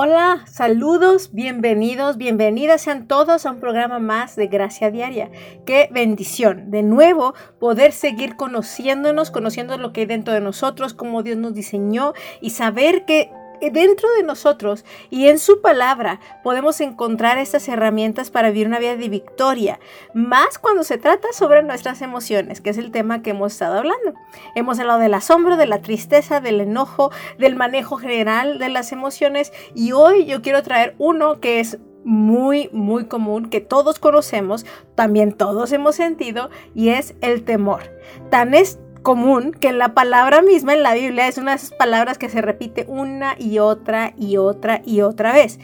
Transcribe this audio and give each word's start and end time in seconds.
Hola, 0.00 0.44
saludos, 0.46 1.30
bienvenidos, 1.32 2.18
bienvenidas 2.18 2.82
sean 2.82 3.08
todos 3.08 3.44
a 3.44 3.50
un 3.50 3.58
programa 3.58 3.98
más 3.98 4.36
de 4.36 4.46
Gracia 4.46 4.92
Diaria. 4.92 5.28
Qué 5.66 5.88
bendición, 5.90 6.70
de 6.70 6.84
nuevo, 6.84 7.34
poder 7.58 7.90
seguir 7.90 8.36
conociéndonos, 8.36 9.32
conociendo 9.32 9.76
lo 9.76 9.92
que 9.92 10.02
hay 10.02 10.06
dentro 10.06 10.32
de 10.32 10.40
nosotros, 10.40 10.94
cómo 10.94 11.24
Dios 11.24 11.36
nos 11.36 11.52
diseñó 11.52 12.12
y 12.40 12.50
saber 12.50 13.06
que 13.06 13.32
dentro 13.60 14.08
de 14.16 14.22
nosotros 14.22 14.84
y 15.10 15.28
en 15.28 15.38
su 15.38 15.60
palabra 15.60 16.20
podemos 16.42 16.80
encontrar 16.80 17.38
estas 17.38 17.68
herramientas 17.68 18.30
para 18.30 18.50
vivir 18.50 18.66
una 18.66 18.78
vida 18.78 18.96
de 18.96 19.08
victoria, 19.08 19.78
más 20.14 20.58
cuando 20.58 20.84
se 20.84 20.98
trata 20.98 21.28
sobre 21.32 21.62
nuestras 21.62 22.02
emociones, 22.02 22.60
que 22.60 22.70
es 22.70 22.78
el 22.78 22.90
tema 22.90 23.22
que 23.22 23.30
hemos 23.30 23.52
estado 23.52 23.78
hablando. 23.78 24.14
Hemos 24.54 24.78
hablado 24.78 25.00
del 25.00 25.14
asombro, 25.14 25.56
de 25.56 25.66
la 25.66 25.80
tristeza, 25.80 26.40
del 26.40 26.60
enojo, 26.60 27.10
del 27.38 27.56
manejo 27.56 27.96
general 27.96 28.58
de 28.58 28.68
las 28.68 28.92
emociones 28.92 29.52
y 29.74 29.92
hoy 29.92 30.26
yo 30.26 30.42
quiero 30.42 30.62
traer 30.62 30.94
uno 30.98 31.40
que 31.40 31.60
es 31.60 31.78
muy, 32.04 32.70
muy 32.72 33.04
común, 33.04 33.50
que 33.50 33.60
todos 33.60 33.98
conocemos, 33.98 34.64
también 34.94 35.32
todos 35.32 35.72
hemos 35.72 35.96
sentido, 35.96 36.48
y 36.74 36.88
es 36.90 37.14
el 37.20 37.44
temor. 37.44 37.82
Tan 38.30 38.54
es 38.54 38.78
común 39.08 39.52
que 39.52 39.72
la 39.72 39.94
palabra 39.94 40.42
misma 40.42 40.74
en 40.74 40.82
la 40.82 40.92
Biblia 40.92 41.28
es 41.28 41.38
una 41.38 41.52
de 41.52 41.56
esas 41.56 41.70
palabras 41.70 42.18
que 42.18 42.28
se 42.28 42.42
repite 42.42 42.84
una 42.88 43.36
y 43.38 43.58
otra 43.58 44.12
y 44.18 44.36
otra 44.36 44.82
y 44.84 45.00
otra 45.00 45.32
vez. 45.32 45.58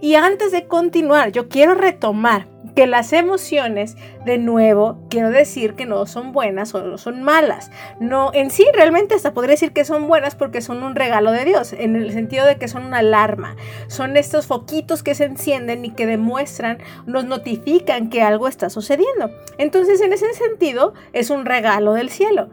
Y 0.00 0.16
antes 0.16 0.50
de 0.50 0.66
continuar, 0.66 1.30
yo 1.30 1.48
quiero 1.48 1.76
retomar 1.76 2.48
que 2.74 2.88
las 2.88 3.12
emociones, 3.12 3.96
de 4.24 4.38
nuevo, 4.38 4.98
quiero 5.10 5.30
decir 5.30 5.74
que 5.74 5.86
no 5.86 6.06
son 6.06 6.32
buenas 6.32 6.74
o 6.74 6.82
no 6.82 6.98
son 6.98 7.22
malas. 7.22 7.70
No, 8.00 8.32
en 8.34 8.50
sí 8.50 8.66
realmente 8.74 9.14
hasta 9.14 9.32
podría 9.32 9.52
decir 9.52 9.72
que 9.72 9.84
son 9.84 10.08
buenas 10.08 10.34
porque 10.34 10.60
son 10.60 10.82
un 10.82 10.96
regalo 10.96 11.30
de 11.30 11.44
Dios, 11.44 11.72
en 11.74 11.94
el 11.94 12.12
sentido 12.12 12.46
de 12.46 12.56
que 12.56 12.66
son 12.66 12.84
una 12.84 12.98
alarma. 12.98 13.54
Son 13.86 14.16
estos 14.16 14.48
foquitos 14.48 15.04
que 15.04 15.14
se 15.14 15.26
encienden 15.26 15.84
y 15.84 15.90
que 15.90 16.06
demuestran, 16.06 16.78
nos 17.06 17.26
notifican 17.26 18.10
que 18.10 18.22
algo 18.22 18.48
está 18.48 18.70
sucediendo. 18.70 19.30
Entonces, 19.56 20.00
en 20.00 20.12
ese 20.12 20.34
sentido, 20.34 20.94
es 21.12 21.30
un 21.30 21.44
regalo 21.44 21.92
del 21.92 22.10
cielo. 22.10 22.48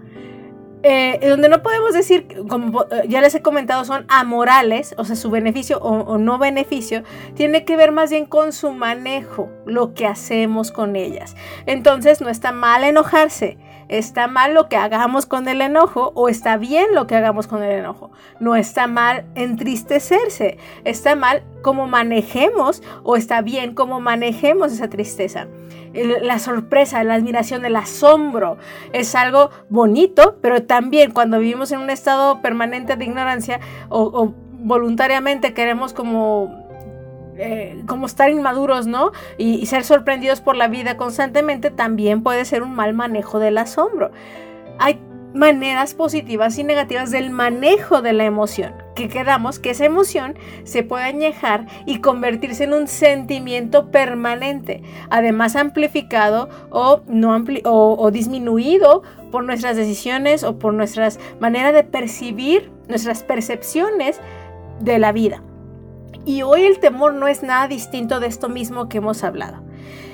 Eh, 0.88 1.19
donde 1.30 1.50
no 1.50 1.64
podemos 1.64 1.95
decir, 1.95 2.28
como 2.47 2.83
eh, 2.83 3.05
ya 3.08 3.19
les 3.19 3.33
he 3.33 3.41
comentado, 3.41 3.83
son 3.86 4.05
amorales, 4.08 4.94
o 5.00 5.03
sea, 5.03 5.16
su 5.16 5.31
beneficio 5.31 5.80
o, 5.80 6.19
no 6.19 6.38
beneficio, 6.38 7.02
tiene 7.33 7.66
que 7.66 7.75
ver 7.75 7.91
más 7.91 8.11
bien 8.11 8.28
con 8.28 8.53
su 8.53 8.72
manejo, 8.72 9.50
lo 9.66 9.95
que 9.95 10.06
hacemos 10.06 10.72
con 10.72 10.95
ellas. 10.95 11.36
Entonces, 11.66 12.22
no 12.22 12.30
está 12.30 12.52
mal 12.52 12.83
enojarse, 12.83 13.58
está 13.88 14.28
mal 14.28 14.53
lo 14.53 14.67
que 14.69 14.78
hagamos 14.78 15.25
con 15.25 15.47
el 15.47 15.61
enojo 15.61 16.11
o 16.16 16.30
está 16.30 16.58
bien 16.58 16.88
lo 16.94 17.08
que 17.08 17.16
hagamos 17.16 17.47
con 17.47 17.64
el 17.64 17.72
enojo. 17.72 18.11
No 18.39 18.55
está 18.55 18.88
mal 18.88 19.25
entristecerse, 19.36 20.58
está 20.83 21.16
mal 21.16 21.44
como 21.61 21.88
manejemos 21.88 22.83
o 23.03 23.16
está 23.16 23.41
bien 23.41 23.75
como 23.75 24.00
manejemos 24.00 24.72
esa 24.72 24.89
tristeza 24.89 25.47
la 25.95 26.39
sorpresa, 26.39 27.03
la 27.03 27.13
admiración, 27.13 27.66
el 27.66 27.75
asombro. 27.75 28.58
Es 28.94 29.16
algo 29.16 29.50
bonito, 29.69 30.38
pero 30.41 30.63
también 30.63 31.12
cuando 31.12 31.40
vivimos 31.40 31.72
en 31.72 31.79
un 31.79 31.90
estado 31.90 32.41
permanente 32.41 32.95
de 32.95 33.06
ignorancia 33.06 33.59
o, 33.90 34.34
voluntariamente 34.66 35.53
queremos 35.53 35.94
como 35.94 36.64
eh, 37.38 37.84
como 37.85 38.06
estar 38.06 38.29
inmaduros, 38.29 38.88
¿no? 38.88 39.12
Y, 39.38 39.66
ser 39.66 39.84
sorprendidos 39.84 40.41
por 40.41 40.56
la 40.56 40.68
vida 40.68 40.96
constantemente 40.96 41.69
también 41.72 42.23
puede 42.23 42.46
ser 42.46 42.63
un 42.63 42.75
mal 42.75 42.94
manejo 42.94 43.40
del 43.40 43.57
asombro. 43.57 44.12
Hay 44.79 45.00
maneras 45.34 45.94
positivas 45.94 46.57
y 46.57 46.63
negativas 46.63 47.12
del 47.12 47.29
manejo 47.29 48.01
de 48.01 48.13
la 48.13 48.24
emoción, 48.24 48.74
que 48.95 49.09
quedamos 49.09 49.59
que 49.59 49.72
esa 49.72 49.84
emoción 49.84 50.35
se 50.63 50.81
puede 50.84 51.03
añejar 51.03 51.66
y 51.85 52.00
convertirse 52.00 52.63
en 52.63 52.74
un 52.74 52.88
sentimiento 52.88 53.91
permanente, 53.91 54.81
además 55.09 55.57
amplificado 55.57 56.47
o, 56.69 57.01
no 57.07 57.44
o, 57.66 58.12
disminuido 58.12 59.03
por 59.29 59.44
nuestras 59.44 59.75
decisiones 59.75 60.45
o 60.45 60.57
por 60.57 60.74
nuestras 60.74 61.19
maneras 61.41 61.74
de 61.74 61.84
percibir, 61.84 62.72
nuestras 62.88 63.24
percepciones 63.24 64.22
de 64.79 65.00
la 65.00 65.12
vida. 65.12 65.41
Y 66.25 66.41
hoy 66.41 66.63
el 66.63 66.80
temor 66.80 67.13
no 67.13 67.28
es 67.28 67.44
nada 67.44 67.68
distinto 67.68 68.19
de 68.19 68.28
esto 68.28 68.50
mismo 68.50 68.90
que 68.90 68.97
hemos 68.97 69.24
hablado. 69.24 69.63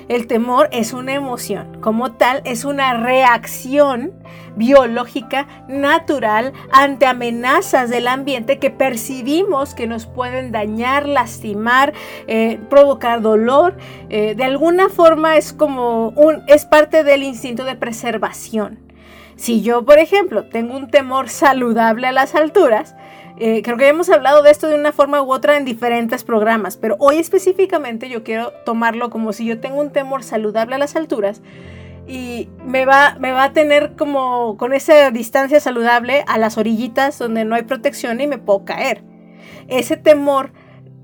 El 0.08 0.26
temor 0.26 0.68
es 0.72 0.92
una 0.92 1.14
emoción, 1.14 1.78
como 1.80 2.12
tal 2.12 2.42
es 2.44 2.64
una 2.64 2.94
reacción 2.94 4.12
biológica 4.56 5.46
natural 5.68 6.52
ante 6.70 7.06
amenazas 7.06 7.88
del 7.88 8.08
ambiente 8.08 8.58
que 8.58 8.70
percibimos 8.70 9.74
que 9.74 9.86
nos 9.86 10.06
pueden 10.06 10.52
dañar, 10.52 11.06
lastimar, 11.06 11.94
eh, 12.26 12.60
provocar 12.68 13.22
dolor. 13.22 13.76
Eh, 14.10 14.34
de 14.34 14.44
alguna 14.44 14.88
forma 14.88 15.36
es 15.36 15.52
como 15.52 16.08
un, 16.10 16.42
es 16.46 16.66
parte 16.66 17.04
del 17.04 17.22
instinto 17.22 17.64
de 17.64 17.76
preservación. 17.76 18.80
Si 19.36 19.62
yo, 19.62 19.84
por 19.84 19.98
ejemplo, 19.98 20.44
tengo 20.44 20.76
un 20.76 20.90
temor 20.90 21.28
saludable 21.28 22.06
a 22.06 22.12
las 22.12 22.34
alturas, 22.34 22.94
eh, 23.38 23.62
creo 23.62 23.76
que 23.76 23.88
hemos 23.88 24.10
hablado 24.10 24.42
de 24.42 24.50
esto 24.50 24.68
de 24.68 24.74
una 24.74 24.92
forma 24.92 25.22
u 25.22 25.32
otra 25.32 25.56
en 25.56 25.64
diferentes 25.64 26.24
programas, 26.24 26.76
pero 26.76 26.96
hoy 26.98 27.16
específicamente 27.18 28.08
yo 28.08 28.22
quiero 28.22 28.52
tomarlo 28.64 29.10
como 29.10 29.32
si 29.32 29.46
yo 29.46 29.60
tengo 29.60 29.80
un 29.80 29.90
temor 29.90 30.22
saludable 30.22 30.74
a 30.74 30.78
las 30.78 30.96
alturas 30.96 31.42
y 32.06 32.48
me 32.64 32.84
va, 32.84 33.16
me 33.20 33.32
va 33.32 33.44
a 33.44 33.52
tener 33.52 33.94
como 33.96 34.56
con 34.56 34.72
esa 34.72 35.10
distancia 35.10 35.60
saludable 35.60 36.24
a 36.26 36.38
las 36.38 36.58
orillitas 36.58 37.18
donde 37.18 37.44
no 37.44 37.54
hay 37.54 37.62
protección 37.62 38.20
y 38.20 38.26
me 38.26 38.38
puedo 38.38 38.64
caer. 38.64 39.02
Ese 39.68 39.96
temor 39.96 40.52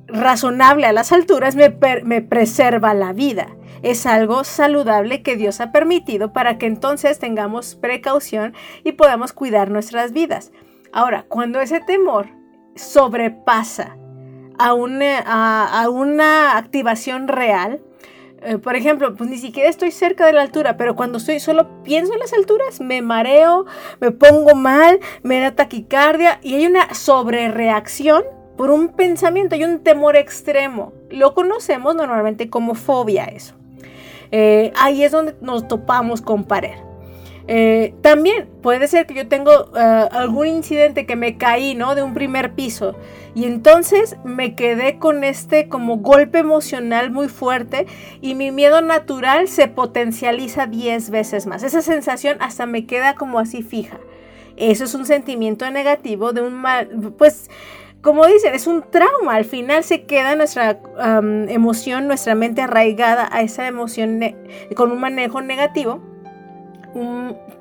razonable 0.07 0.87
a 0.87 0.93
las 0.93 1.13
alturas 1.13 1.55
me, 1.55 1.75
me 2.05 2.23
preserva 2.23 2.95
la 2.95 3.13
vida. 3.13 3.49
Es 3.83 4.07
algo 4.07 4.43
saludable 4.43 5.23
que 5.23 5.37
Dios 5.37 5.61
ha 5.61 5.71
permitido 5.71 6.33
para 6.33 6.59
que 6.59 6.67
entonces 6.67 7.19
tengamos 7.19 7.77
precaución 7.77 8.55
y 8.83 8.93
podamos 8.93 9.33
cuidar 9.33 9.71
nuestras 9.71 10.13
vidas. 10.13 10.51
Ahora, 10.93 11.25
cuando 11.29 11.61
ese 11.61 11.81
temor 11.81 12.29
sobrepasa 12.75 13.97
a 14.59 14.75
una, 14.75 15.19
a, 15.21 15.89
una 15.89 16.57
activación 16.57 17.29
real, 17.29 17.81
eh, 18.43 18.59
por 18.59 18.77
ejemplo, 18.77 19.15
pues 19.15 19.29
ni 19.29 19.39
siquiera 19.39 19.69
estoy 19.69 19.91
cerca 19.91 20.27
de 20.27 20.33
la 20.33 20.43
altura, 20.43 20.77
pero 20.77 20.97
cuando 20.97 21.19
estoy 21.19 21.41
solo 21.41 21.83
pienso 21.83 22.13
en 22.13 22.21
las 22.21 22.33
alturas, 22.33 22.81
me 22.81 23.03
mareo, 23.03 23.67
me 24.01 24.11
pongo 24.11 24.55
mal, 24.55 25.01
me 25.23 25.41
da 25.41 25.55
taquicardia 25.55 26.39
y 26.43 26.55
hay 26.55 26.67
una 26.67 26.95
sobrereacción 26.95 28.25
por 28.57 28.71
un 28.71 28.89
pensamiento 28.89 29.57
y 29.57 29.65
un 29.65 29.81
temor 29.81 30.17
extremo. 30.17 30.93
Lo 31.11 31.35
conocemos 31.35 31.95
normalmente 31.95 32.51
como 32.51 32.75
fobia 32.75 33.25
eso. 33.25 33.55
Eh, 34.31 34.73
ahí 34.77 35.05
es 35.05 35.13
donde 35.13 35.37
nos 35.41 35.69
topamos 35.69 36.21
con 36.21 36.45
pared. 36.45 36.88
Eh, 37.51 37.95
también 38.03 38.47
puede 38.61 38.89
ser 38.89 39.07
que 39.07 39.15
yo 39.15 39.27
tengo 39.27 39.75
eh, 39.75 39.81
algún 40.13 40.47
incidente 40.47 41.07
que 41.07 41.17
me 41.17 41.39
caí, 41.39 41.75
¿no? 41.75 41.95
De 41.95 42.03
un 42.03 42.13
primer 42.13 42.53
piso. 42.53 42.95
Y 43.35 43.47
entonces 43.47 44.17
me 44.23 44.55
quedé 44.55 44.99
con 44.99 45.25
este 45.25 45.67
como 45.69 45.97
golpe 45.97 46.41
emocional 46.41 47.11
muy 47.11 47.29
fuerte 47.29 47.87
y 48.21 48.35
mi 48.35 48.51
miedo 48.51 48.83
natural 48.83 49.49
se 49.49 49.67
potencializa 49.67 50.67
10 50.67 51.09
veces 51.09 51.47
más. 51.47 51.63
Esa 51.63 51.81
sensación 51.81 52.37
hasta 52.41 52.67
me 52.67 52.85
queda 52.85 53.15
como 53.15 53.39
así 53.39 53.63
fija. 53.63 53.99
Eso 54.59 54.85
es 54.85 54.95
un 54.95 55.07
sentimiento 55.07 55.71
negativo 55.71 56.35
de 56.35 56.43
un 56.43 56.53
mal, 56.53 57.15
pues 57.17 57.49
como 58.03 58.27
dicen, 58.27 58.55
es 58.55 58.67
un 58.67 58.83
trauma. 58.83 59.37
Al 59.37 59.45
final 59.47 59.85
se 59.85 60.03
queda 60.03 60.37
nuestra 60.37 60.81
emoción, 61.49 62.09
nuestra 62.09 62.35
mente 62.35 62.61
arraigada 62.61 63.29
a 63.33 63.41
esa 63.41 63.67
emoción 63.69 64.21
con 64.75 64.93
un 64.93 65.01
manejo 65.01 65.41
negativo 65.41 66.08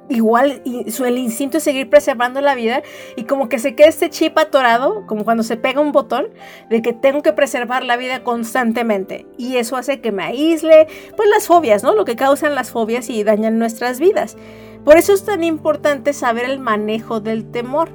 igual 0.10 0.62
su, 0.90 1.06
el 1.06 1.18
instinto 1.18 1.58
es 1.58 1.64
seguir 1.64 1.90
preservando 1.90 2.42
la 2.42 2.56
vida 2.56 2.82
y 3.16 3.26
como 3.26 3.50
que 3.50 3.60
se 3.60 3.76
queda 3.76 3.88
este 3.88 4.10
chip 4.10 4.38
atorado, 4.38 5.06
como 5.06 5.26
cuando 5.26 5.44
se 5.44 5.58
pega 5.58 5.82
un 5.82 5.92
botón, 5.92 6.28
de 6.70 6.82
que 6.82 6.94
tengo 6.94 7.22
que 7.22 7.34
preservar 7.34 7.84
la 7.84 7.98
vida 7.98 8.24
constantemente. 8.24 9.26
Y 9.38 9.58
eso 9.58 9.76
hace 9.76 10.02
que 10.02 10.12
me 10.12 10.24
aísle, 10.24 10.88
pues 11.16 11.30
las 11.30 11.48
fobias, 11.48 11.84
¿no? 11.84 11.94
Lo 11.94 12.06
que 12.06 12.16
causan 12.16 12.56
las 12.56 12.72
fobias 12.72 13.10
y 13.10 13.24
dañan 13.24 13.60
nuestras 13.60 14.00
vidas. 14.00 14.38
Por 14.84 14.98
eso 14.98 15.14
es 15.14 15.26
tan 15.26 15.44
importante 15.44 16.14
saber 16.14 16.46
el 16.46 16.60
manejo 16.60 17.20
del 17.20 17.52
temor. 17.52 17.90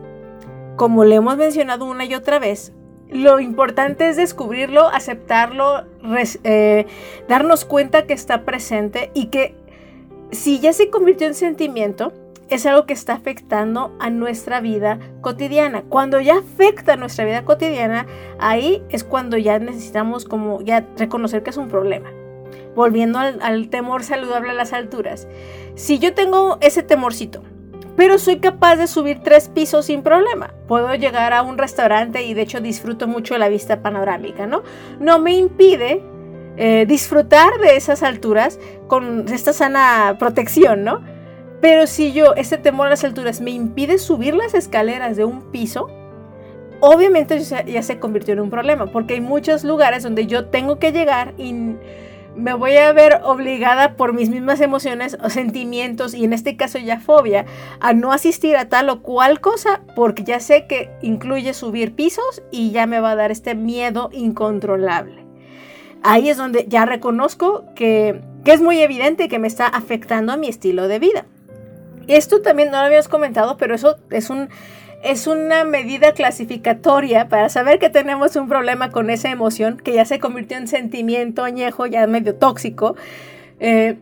Como 0.77 1.05
le 1.05 1.17
hemos 1.17 1.37
mencionado 1.37 1.87
una 1.87 2.05
y 2.05 2.15
otra 2.15 2.39
vez, 2.39 2.73
lo 3.13 3.41
importante 3.41 4.09
es 4.09 4.17
descubrirlo, 4.17 4.89
aceptarlo, 4.89 5.85
eh, 6.45 6.87
darnos 7.29 7.65
cuenta 7.65 8.07
que 8.07 8.15
está 8.15 8.45
presente 8.45 9.11
y 9.15 9.27
que 9.27 9.55
si 10.33 10.61
ya 10.61 10.73
se 10.73 10.91
convirtió 10.91 11.27
en 11.27 11.35
sentimiento, 11.35 12.13
es 12.49 12.67
algo 12.67 12.85
que 12.85 12.93
está 12.93 13.15
afectando 13.15 13.97
a 14.01 14.11
nuestra 14.11 14.61
vida 14.61 14.99
cotidiana. 15.21 15.83
Cuando 15.89 16.21
ya 16.21 16.39
afecta 16.39 16.95
a 16.95 16.97
nuestra 16.97 17.25
vida 17.25 17.45
cotidiana, 17.45 18.07
ahí 18.39 18.83
es 18.91 19.05
cuando 19.05 19.39
ya 19.39 19.59
necesitamos 19.59 20.25
como 20.25 20.61
ya 20.63 20.87
reconocer 20.97 21.43
que 21.43 21.51
es 21.51 21.57
un 21.57 21.69
problema. 21.69 22.11
Volviendo 22.75 23.19
al, 23.19 23.41
al 23.43 23.69
temor 23.69 24.03
saludable 24.03 24.51
a 24.51 24.55
las 24.55 24.73
alturas. 24.73 25.29
Si 25.75 25.99
yo 25.99 26.15
tengo 26.15 26.59
ese 26.61 26.83
temorcito, 26.83 27.43
pero 27.97 28.19
soy 28.19 28.39
capaz 28.39 28.77
de 28.77 28.87
subir 28.87 29.21
tres 29.23 29.49
pisos 29.49 29.87
sin 29.87 30.03
problema. 30.03 30.55
Puedo 30.67 30.95
llegar 30.95 31.33
a 31.33 31.43
un 31.43 31.59
restaurante 31.59 32.23
y 32.23 32.35
de 32.35 32.43
hecho 32.43 32.61
disfruto 32.61 33.07
mucho 33.07 33.37
la 33.39 33.49
vista 33.49 33.83
panorámica, 33.83 34.47
¿no? 34.47 34.63
No 34.99 35.19
me 35.19 35.37
impide 35.37 36.03
eh, 36.57 36.85
disfrutar 36.87 37.59
de 37.61 37.77
esas 37.77 38.03
alturas 38.03 38.59
con 38.87 39.27
esta 39.29 39.53
sana 39.53 40.17
protección, 40.19 40.85
¿no? 40.85 41.01
Pero 41.61 41.87
si 41.87 42.13
yo, 42.13 42.35
ese 42.35 42.59
temor 42.59 42.89
a 42.89 42.91
las 42.91 43.05
alturas 43.05 43.41
me 43.41 43.53
impide 43.53 43.99
subir 43.99 44.35
las 44.35 44.53
escaleras 44.53 45.17
de 45.17 45.25
un 45.25 45.51
piso, 45.51 45.89
obviamente 46.81 47.39
ya 47.41 47.83
se 47.83 48.01
convirtió 48.01 48.35
en 48.35 48.41
un 48.41 48.51
problema, 48.51 48.87
porque 48.87 49.15
hay 49.15 49.21
muchos 49.21 49.63
lugares 49.63 50.03
donde 50.03 50.27
yo 50.27 50.47
tengo 50.47 50.81
que 50.81 50.91
llegar 50.91 51.35
y 51.39 51.55
me 52.35 52.55
voy 52.55 52.77
a 52.77 52.93
ver 52.93 53.21
obligada 53.25 53.95
por 53.95 54.13
mis 54.13 54.31
mismas 54.31 54.61
emociones 54.61 55.17
o 55.23 55.31
sentimientos, 55.31 56.15
y 56.15 56.25
en 56.25 56.33
este 56.33 56.57
caso 56.57 56.79
ya 56.79 56.99
fobia, 56.99 57.47
a 57.81 57.93
no 57.93 58.13
asistir 58.13 58.57
a 58.57 58.69
tal 58.69 58.89
o 58.89 59.03
cual 59.03 59.41
cosa, 59.41 59.83
porque 59.95 60.25
ya 60.25 60.41
sé 60.41 60.67
que 60.67 60.91
incluye 61.03 61.55
subir 61.55 61.95
pisos 61.95 62.43
y 62.51 62.73
ya 62.73 62.87
me 62.87 63.01
va 63.01 63.13
a 63.13 63.17
dar 63.17 63.31
este 63.31 63.55
miedo 63.55 64.11
incontrolable. 64.13 65.22
Ahí 66.03 66.31
es 66.31 66.37
donde 66.37 66.67
ya 66.69 66.85
reconozco 66.85 67.65
que, 67.75 68.21
es 68.45 68.61
muy 68.61 68.81
evidente 68.81 69.29
que 69.29 69.39
me 69.39 69.47
está 69.47 69.67
afectando 69.67 70.33
a 70.33 70.37
mi 70.37 70.49
estilo 70.49 70.89
de 70.89 70.99
vida. 70.99 71.27
Esto 72.09 72.43
también 72.43 72.71
no 72.71 72.79
lo 72.79 72.87
habías 72.87 73.07
comentado, 73.07 73.57
pero 73.57 73.75
eso 73.75 73.97
es 74.11 75.27
una 75.27 75.65
medida 75.65 76.13
clasificatoria 76.13 77.29
para 77.29 77.49
saber 77.49 77.79
que 77.79 77.89
tenemos 77.89 78.35
un 78.35 78.49
problema 78.49 78.91
con 78.91 79.11
esa 79.11 79.31
emoción 79.31 79.77
que 79.77 79.93
ya 79.93 80.05
se 80.05 80.19
convirtió 80.19 80.57
en 80.57 80.67
sentimiento 80.67 81.45
añejo, 81.45 81.87
ya 81.87 82.07
medio 82.09 82.35
tóxico. 82.35 82.97
Eh, 83.61 83.99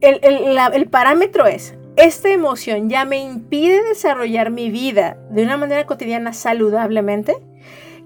el, 0.00 0.88
parámetro 0.88 1.46
es, 1.46 1.74
esta 1.96 2.30
emoción 2.30 2.90
ya 2.90 3.04
me 3.04 3.18
impide 3.18 3.82
desarrollar 3.84 4.50
mi 4.50 4.70
vida 4.70 5.16
de 5.30 5.44
una 5.44 5.56
manera 5.56 5.86
cotidiana 5.86 6.32
saludablemente. 6.32 7.36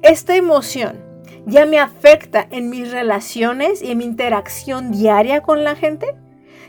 Esta 0.02 0.36
emoción 0.36 1.07
ya 1.46 1.66
me 1.66 1.78
afecta 1.78 2.46
en 2.50 2.70
mis 2.70 2.90
relaciones 2.90 3.82
y 3.82 3.90
en 3.90 3.98
mi 3.98 4.04
interacción 4.04 4.92
diaria 4.92 5.42
con 5.42 5.64
la 5.64 5.74
gente. 5.74 6.14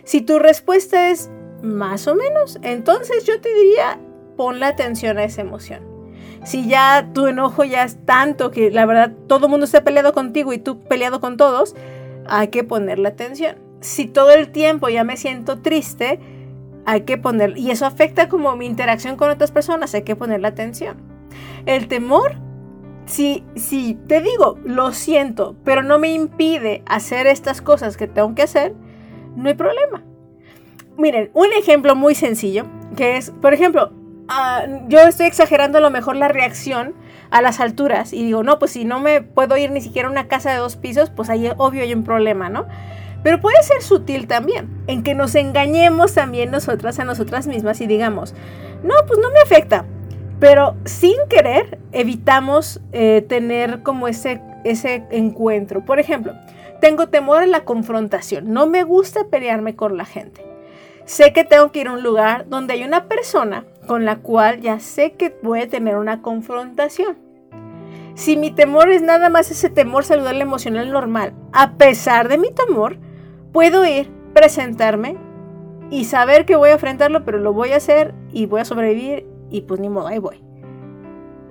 Si 0.04 0.22
tu 0.22 0.40
respuesta 0.40 1.10
es 1.10 1.30
más 1.62 2.08
o 2.08 2.16
menos, 2.16 2.60
entonces 2.62 3.26
yo 3.26 3.40
te 3.42 3.54
diría, 3.54 4.00
pon 4.38 4.60
la 4.60 4.68
atención 4.68 5.18
a 5.18 5.24
esa 5.24 5.42
emoción. 5.42 5.84
Si 6.44 6.68
ya 6.68 7.10
tu 7.14 7.28
enojo 7.28 7.66
ya 7.66 7.84
es 7.84 7.98
tanto 8.06 8.52
que 8.52 8.72
la 8.72 8.86
verdad 8.86 9.12
todo 9.28 9.48
el 9.48 9.52
mundo 9.52 9.66
está 9.66 9.84
peleado 9.84 10.14
contigo 10.14 10.54
y 10.54 10.58
tú 10.58 10.80
peleado 10.80 11.20
con 11.20 11.36
todos, 11.38 11.76
hay 12.28 12.48
que 12.48 12.64
ponerle 12.64 13.10
atención. 13.10 13.58
Si 13.82 14.06
todo 14.06 14.32
el 14.32 14.52
tiempo 14.52 14.90
ya 14.90 15.04
me 15.04 15.18
siento 15.18 15.60
triste, 15.60 16.20
hay 16.86 17.02
que 17.02 17.18
poner, 17.18 17.58
y 17.58 17.72
eso 17.72 17.86
afecta 17.86 18.30
como 18.30 18.56
mi 18.56 18.66
interacción 18.66 19.16
con 19.16 19.30
otras 19.30 19.52
personas, 19.52 19.94
hay 19.94 20.04
que 20.04 20.16
ponerle 20.16 20.48
atención. 20.48 20.98
El 21.66 21.88
temor, 21.88 22.36
si, 23.10 23.44
si 23.56 23.96
te 24.08 24.22
digo, 24.22 24.58
lo 24.64 24.92
siento, 24.94 25.56
pero 25.64 25.84
no 25.84 26.00
me 26.00 26.10
impide 26.10 26.84
hacer 26.86 27.28
estas 27.28 27.62
cosas 27.62 27.98
que 27.98 28.08
tengo 28.08 28.36
que 28.36 28.44
hacer, 28.44 28.74
no 29.36 29.50
hay 29.50 29.56
problema. 29.56 30.04
Miren, 30.98 31.32
un 31.34 31.52
ejemplo 31.54 31.96
muy 31.96 32.16
sencillo, 32.16 32.66
que 32.96 33.18
es, 33.18 33.32
por 33.32 33.54
ejemplo, 33.54 33.92
Ah, 34.32 34.64
yo 34.88 35.00
estoy 35.00 35.26
exagerando 35.26 35.80
a 35.80 35.82
lo 35.82 35.90
mejor 35.90 36.16
la 36.16 36.28
reacción 36.28 36.94
a 37.32 37.42
las 37.42 37.60
alturas 37.60 38.14
y 38.14 38.24
digo, 38.24 38.44
no, 38.44 38.60
pues 38.60 38.70
si 38.70 38.86
no 38.86 39.00
me 39.00 39.24
puedo 39.24 39.58
ir 39.58 39.72
ni 39.72 39.82
siquiera 39.82 40.08
a 40.08 40.12
una 40.12 40.28
casa 40.28 40.52
de 40.52 40.58
dos 40.58 40.76
pisos, 40.76 41.10
pues 41.10 41.32
ahí 41.32 41.50
obvio 41.58 41.82
hay 41.82 41.96
un 41.96 42.04
problema, 42.04 42.48
¿no? 42.48 42.68
Pero 43.24 43.42
puede 43.42 43.62
ser 43.64 43.82
sutil 43.82 44.28
también, 44.28 44.84
en 44.86 45.02
que 45.02 45.16
nos 45.16 45.34
engañemos 45.34 46.14
también 46.14 46.52
nosotras 46.52 47.00
a 47.00 47.06
nosotras 47.06 47.48
mismas 47.48 47.82
y 47.82 47.88
digamos, 47.88 48.36
no, 48.84 48.94
pues 49.08 49.18
no 49.18 49.32
me 49.32 49.40
afecta, 49.40 49.86
pero 50.40 50.76
sin 50.86 51.16
querer 51.30 51.80
evitamos 51.92 52.82
eh, 52.92 53.26
tener 53.28 53.84
como 53.84 54.08
ese, 54.08 54.42
ese 54.64 55.04
encuentro. 55.12 55.84
Por 55.84 56.00
ejemplo, 56.00 56.34
tengo 56.80 57.08
temor 57.08 57.44
a 57.44 57.48
la 57.48 57.66
confrontación, 57.66 58.54
no 58.54 58.68
me 58.68 58.84
gusta 58.84 59.26
pelearme 59.26 59.76
con 59.76 59.98
la 59.98 60.06
gente. 60.06 60.46
Sé 61.06 61.34
que 61.34 61.44
tengo 61.44 61.72
que 61.72 61.82
ir 61.82 61.88
a 61.88 61.94
un 61.94 62.04
lugar 62.04 62.48
donde 62.48 62.74
hay 62.74 62.84
una 62.84 63.08
persona 63.08 63.66
con 63.88 64.06
la 64.06 64.18
cual 64.18 64.62
ya 64.62 64.80
sé 64.80 65.14
que 65.14 65.36
voy 65.42 65.62
a 65.62 65.68
tener 65.68 65.98
una 65.98 66.22
confrontación. 66.22 67.18
Si 68.14 68.38
mi 68.38 68.52
temor 68.52 68.90
es 68.90 69.02
nada 69.02 69.30
más 69.30 69.50
ese 69.50 69.70
temor 69.70 70.04
saludable 70.04 70.42
emocional 70.42 70.92
normal, 70.92 71.34
a 71.52 71.72
pesar 71.74 72.28
de 72.28 72.38
mi 72.38 72.52
temor, 72.52 72.98
puedo 73.52 73.86
ir, 73.86 74.12
presentarme 74.34 75.18
y 75.90 76.06
saber 76.06 76.46
que 76.46 76.56
voy 76.56 76.70
a 76.70 76.74
enfrentarlo, 76.74 77.26
pero 77.26 77.40
lo 77.40 77.54
voy 77.54 77.72
a 77.72 77.78
hacer 77.78 78.14
y 78.32 78.46
voy 78.46 78.62
a 78.62 78.66
sobrevivir 78.66 79.26
y 79.50 79.62
pues 79.62 79.80
ni 79.80 79.90
modo, 79.90 80.08
ahí 80.08 80.20
voy. 80.20 80.42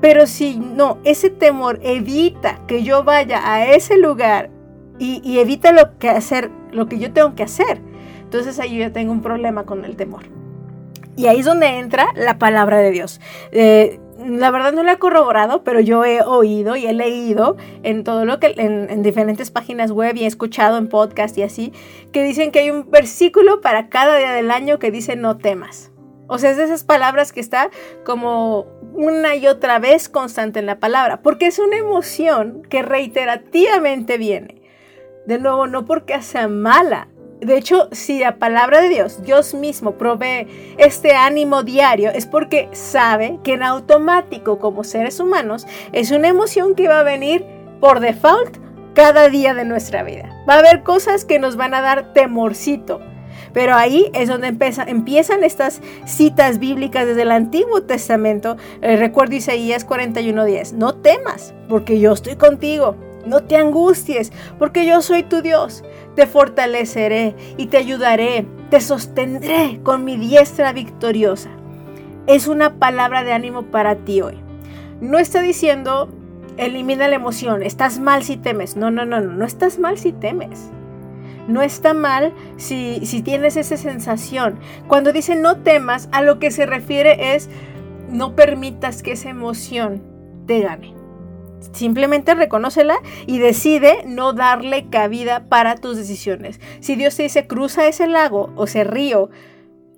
Pero 0.00 0.26
si 0.26 0.58
no, 0.58 0.98
ese 1.04 1.30
temor 1.30 1.80
evita 1.82 2.64
que 2.66 2.82
yo 2.82 3.02
vaya 3.04 3.52
a 3.52 3.66
ese 3.66 3.98
lugar 3.98 4.50
y, 4.98 5.20
y 5.28 5.38
evita 5.40 5.72
lo 5.72 5.98
que 5.98 6.08
hacer, 6.08 6.50
lo 6.70 6.86
que 6.86 6.98
yo 6.98 7.12
tengo 7.12 7.34
que 7.34 7.42
hacer, 7.42 7.80
entonces 8.22 8.58
ahí 8.60 8.78
yo 8.78 8.92
tengo 8.92 9.12
un 9.12 9.22
problema 9.22 9.64
con 9.64 9.84
el 9.84 9.96
temor. 9.96 10.24
Y 11.16 11.26
ahí 11.26 11.40
es 11.40 11.46
donde 11.46 11.66
entra 11.66 12.06
la 12.14 12.38
palabra 12.38 12.78
de 12.78 12.92
Dios. 12.92 13.20
Eh, 13.50 13.98
la 14.24 14.50
verdad 14.50 14.72
no 14.72 14.82
la 14.82 14.92
he 14.92 14.98
corroborado, 14.98 15.62
pero 15.62 15.80
yo 15.80 16.04
he 16.04 16.22
oído 16.22 16.76
y 16.76 16.86
he 16.86 16.92
leído 16.92 17.56
en 17.82 18.04
todo 18.04 18.24
lo 18.24 18.40
que 18.40 18.54
en, 18.56 19.02
diferentes 19.02 19.50
páginas 19.50 19.92
web 19.92 20.16
y 20.16 20.24
he 20.24 20.26
escuchado 20.26 20.76
en 20.76 20.88
podcast 20.88 21.38
y 21.38 21.42
así 21.42 21.72
que 22.12 22.24
dicen 22.24 22.50
que 22.50 22.60
hay 22.60 22.70
un 22.70 22.90
versículo 22.90 23.60
para 23.60 23.88
cada 23.88 24.16
día 24.16 24.32
del 24.32 24.50
año 24.50 24.78
que 24.78 24.90
dice 24.90 25.16
no 25.16 25.38
temas. 25.38 25.87
O 26.28 26.38
sea, 26.38 26.50
es 26.50 26.56
de 26.56 26.64
esas 26.64 26.84
palabras 26.84 27.32
que 27.32 27.40
está 27.40 27.70
como 28.04 28.66
una 28.94 29.34
y 29.34 29.46
otra 29.46 29.78
vez 29.78 30.08
constante 30.08 30.60
en 30.60 30.66
la 30.66 30.78
palabra, 30.78 31.22
porque 31.22 31.46
es 31.46 31.58
una 31.58 31.76
emoción 31.76 32.62
que 32.68 32.82
reiterativamente 32.82 34.18
viene. 34.18 34.62
De 35.26 35.38
nuevo, 35.38 35.66
no 35.66 35.84
porque 35.84 36.22
sea 36.22 36.48
mala, 36.48 37.08
de 37.40 37.56
hecho, 37.56 37.88
si 37.92 38.18
la 38.18 38.38
palabra 38.38 38.80
de 38.80 38.88
Dios, 38.88 39.22
Dios 39.22 39.54
mismo 39.54 39.92
provee 39.92 40.74
este 40.76 41.14
ánimo 41.14 41.62
diario, 41.62 42.10
es 42.10 42.26
porque 42.26 42.68
sabe 42.72 43.38
que 43.44 43.52
en 43.52 43.62
automático 43.62 44.58
como 44.58 44.82
seres 44.82 45.20
humanos 45.20 45.66
es 45.92 46.10
una 46.10 46.28
emoción 46.28 46.74
que 46.74 46.88
va 46.88 47.00
a 47.00 47.04
venir 47.04 47.46
por 47.80 48.00
default 48.00 48.58
cada 48.94 49.28
día 49.28 49.54
de 49.54 49.64
nuestra 49.64 50.02
vida. 50.02 50.28
Va 50.48 50.54
a 50.54 50.58
haber 50.58 50.82
cosas 50.82 51.24
que 51.24 51.38
nos 51.38 51.54
van 51.54 51.74
a 51.74 51.80
dar 51.80 52.12
temorcito. 52.12 53.00
Pero 53.52 53.74
ahí 53.74 54.10
es 54.14 54.28
donde 54.28 54.48
empiezan 54.48 55.44
estas 55.44 55.80
citas 56.06 56.58
bíblicas 56.58 57.06
desde 57.06 57.22
el 57.22 57.30
Antiguo 57.30 57.82
Testamento. 57.82 58.56
Eh, 58.82 58.96
recuerdo 58.96 59.34
Isaías 59.36 59.86
41:10. 59.86 60.72
No 60.74 60.94
temas, 60.94 61.54
porque 61.68 62.00
yo 62.00 62.12
estoy 62.12 62.36
contigo. 62.36 62.96
No 63.26 63.42
te 63.42 63.56
angusties, 63.56 64.32
porque 64.58 64.86
yo 64.86 65.02
soy 65.02 65.22
tu 65.22 65.42
Dios. 65.42 65.84
Te 66.14 66.26
fortaleceré 66.26 67.34
y 67.56 67.66
te 67.66 67.76
ayudaré. 67.76 68.46
Te 68.70 68.80
sostendré 68.80 69.80
con 69.82 70.04
mi 70.04 70.16
diestra 70.16 70.72
victoriosa. 70.72 71.50
Es 72.26 72.46
una 72.46 72.74
palabra 72.78 73.24
de 73.24 73.32
ánimo 73.32 73.64
para 73.64 73.96
ti 73.96 74.20
hoy. 74.20 74.38
No 75.00 75.18
está 75.18 75.40
diciendo, 75.42 76.08
elimina 76.56 77.08
la 77.08 77.16
emoción, 77.16 77.62
estás 77.62 77.98
mal 77.98 78.22
si 78.22 78.36
temes. 78.36 78.76
No, 78.76 78.90
no, 78.90 79.04
no, 79.04 79.20
no, 79.20 79.32
no 79.32 79.44
estás 79.44 79.78
mal 79.78 79.96
si 79.96 80.12
temes. 80.12 80.70
No 81.48 81.62
está 81.62 81.94
mal 81.94 82.34
si, 82.58 83.04
si 83.04 83.22
tienes 83.22 83.56
esa 83.56 83.76
sensación. 83.76 84.60
Cuando 84.86 85.12
dice 85.12 85.34
no 85.34 85.56
temas, 85.62 86.08
a 86.12 86.22
lo 86.22 86.38
que 86.38 86.52
se 86.52 86.66
refiere 86.66 87.34
es 87.34 87.48
no 88.10 88.36
permitas 88.36 89.02
que 89.02 89.12
esa 89.12 89.30
emoción 89.30 90.02
te 90.46 90.60
gane. 90.60 90.94
Simplemente 91.72 92.34
reconócela 92.34 92.96
y 93.26 93.38
decide 93.38 94.04
no 94.06 94.32
darle 94.32 94.88
cabida 94.90 95.48
para 95.48 95.74
tus 95.76 95.96
decisiones. 95.96 96.60
Si 96.80 96.94
Dios 96.94 97.16
te 97.16 97.24
dice 97.24 97.46
cruza 97.46 97.88
ese 97.88 98.06
lago 98.06 98.52
o 98.54 98.64
ese 98.64 98.84
río, 98.84 99.30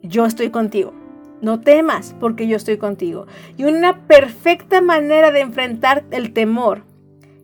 yo 0.02 0.25
estoy 0.26 0.50
contigo. 0.50 0.95
No 1.42 1.61
temas 1.61 2.14
porque 2.21 2.47
yo 2.47 2.57
estoy 2.57 2.76
contigo. 2.76 3.26
Y 3.57 3.64
una 3.64 4.07
perfecta 4.07 4.80
manera 4.80 5.30
de 5.30 5.40
enfrentar 5.40 6.04
el 6.11 6.33
temor, 6.33 6.85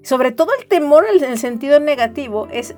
sobre 0.02 0.32
todo 0.32 0.50
el 0.58 0.66
temor 0.66 1.04
en 1.12 1.24
el 1.24 1.38
sentido 1.38 1.80
negativo, 1.80 2.48
es 2.50 2.76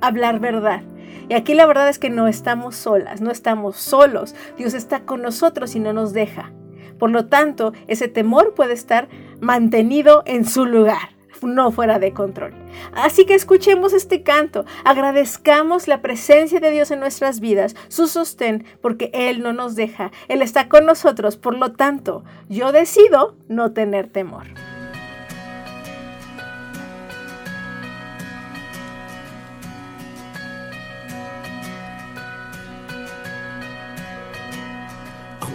hablar 0.00 0.40
verdad. 0.40 0.82
Y 1.28 1.34
aquí 1.34 1.54
la 1.54 1.66
verdad 1.66 1.88
es 1.88 1.98
que 1.98 2.10
no 2.10 2.28
estamos 2.28 2.76
solas, 2.76 3.20
no 3.20 3.30
estamos 3.30 3.76
solos. 3.76 4.34
Dios 4.56 4.74
está 4.74 5.00
con 5.00 5.22
nosotros 5.22 5.74
y 5.74 5.80
no 5.80 5.92
nos 5.92 6.12
deja. 6.12 6.52
Por 6.98 7.10
lo 7.10 7.26
tanto, 7.26 7.72
ese 7.88 8.08
temor 8.08 8.54
puede 8.54 8.72
estar 8.72 9.08
mantenido 9.40 10.22
en 10.24 10.44
su 10.44 10.64
lugar, 10.64 11.10
no 11.42 11.70
fuera 11.70 11.98
de 11.98 12.12
control. 12.12 12.54
Así 12.94 13.26
que 13.26 13.34
escuchemos 13.34 13.92
este 13.92 14.22
canto, 14.22 14.64
agradezcamos 14.84 15.88
la 15.88 16.00
presencia 16.00 16.60
de 16.60 16.70
Dios 16.70 16.90
en 16.90 17.00
nuestras 17.00 17.40
vidas, 17.40 17.76
su 17.88 18.06
sostén, 18.06 18.64
porque 18.80 19.10
Él 19.12 19.42
no 19.42 19.52
nos 19.52 19.74
deja, 19.74 20.10
Él 20.28 20.42
está 20.42 20.68
con 20.68 20.86
nosotros, 20.86 21.36
por 21.36 21.56
lo 21.56 21.72
tanto, 21.72 22.24
yo 22.48 22.72
decido 22.72 23.36
no 23.48 23.72
tener 23.72 24.08
temor. 24.08 24.46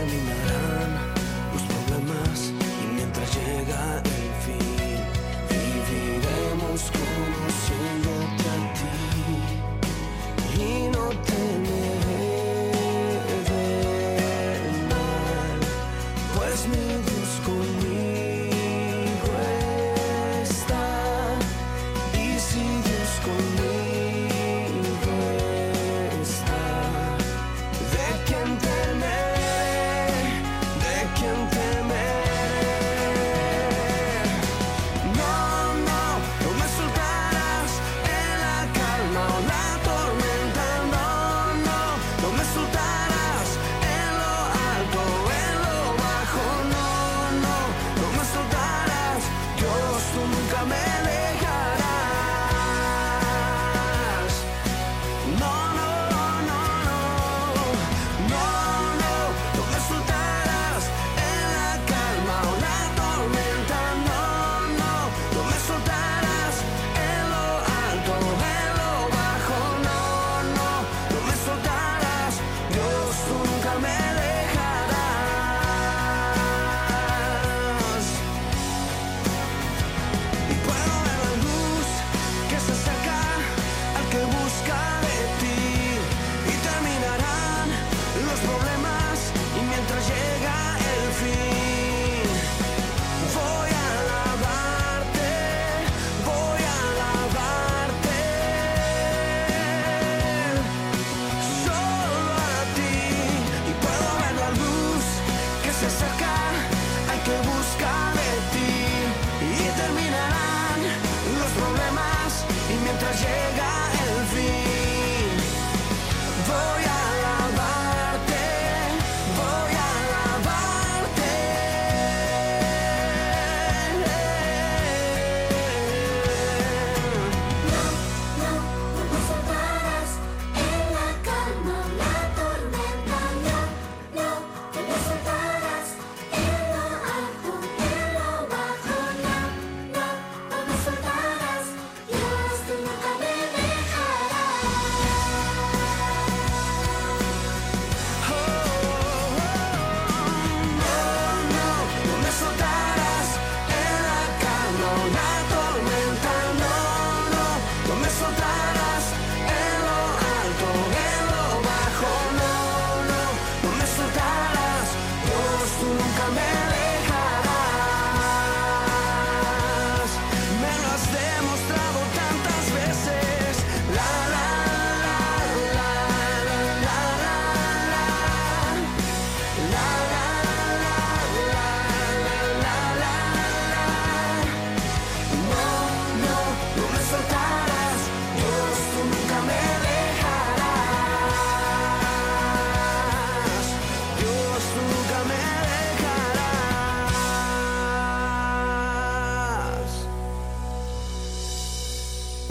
turning 0.00 0.30
up. 0.30 0.39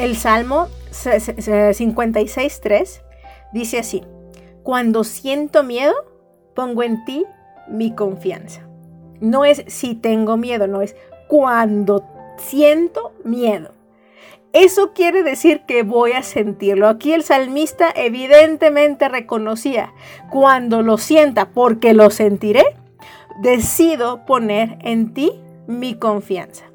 El 0.10 0.18
Salmo 0.18 0.68
56.3 0.92 3.02
dice 3.54 3.78
así, 3.78 4.02
cuando 4.64 5.04
siento 5.04 5.62
miedo, 5.62 5.94
pongo 6.56 6.82
en 6.82 7.06
ti 7.06 7.28
mi 7.68 7.94
confianza. 7.94 8.68
No 9.20 9.46
es 9.46 9.64
si 9.68 9.94
tengo 9.94 10.36
miedo, 10.36 10.66
no 10.66 10.82
es 10.82 10.96
cuando 11.28 12.04
siento 12.38 13.14
miedo. 13.24 13.70
Eso 14.52 14.94
quiere 14.94 15.22
decir 15.22 15.62
que 15.68 15.84
voy 15.84 16.14
a 16.14 16.24
sentirlo. 16.24 16.88
Aquí 16.88 17.14
el 17.14 17.22
salmista 17.22 17.92
evidentemente 17.96 19.10
reconocía, 19.10 19.94
cuando 20.32 20.82
lo 20.82 20.98
sienta, 20.98 21.52
porque 21.52 21.94
lo 21.94 22.10
sentiré, 22.10 22.64
decido 23.44 24.26
poner 24.26 24.80
en 24.82 25.14
ti 25.14 25.40
mi 25.68 25.94
confianza. 25.94 26.69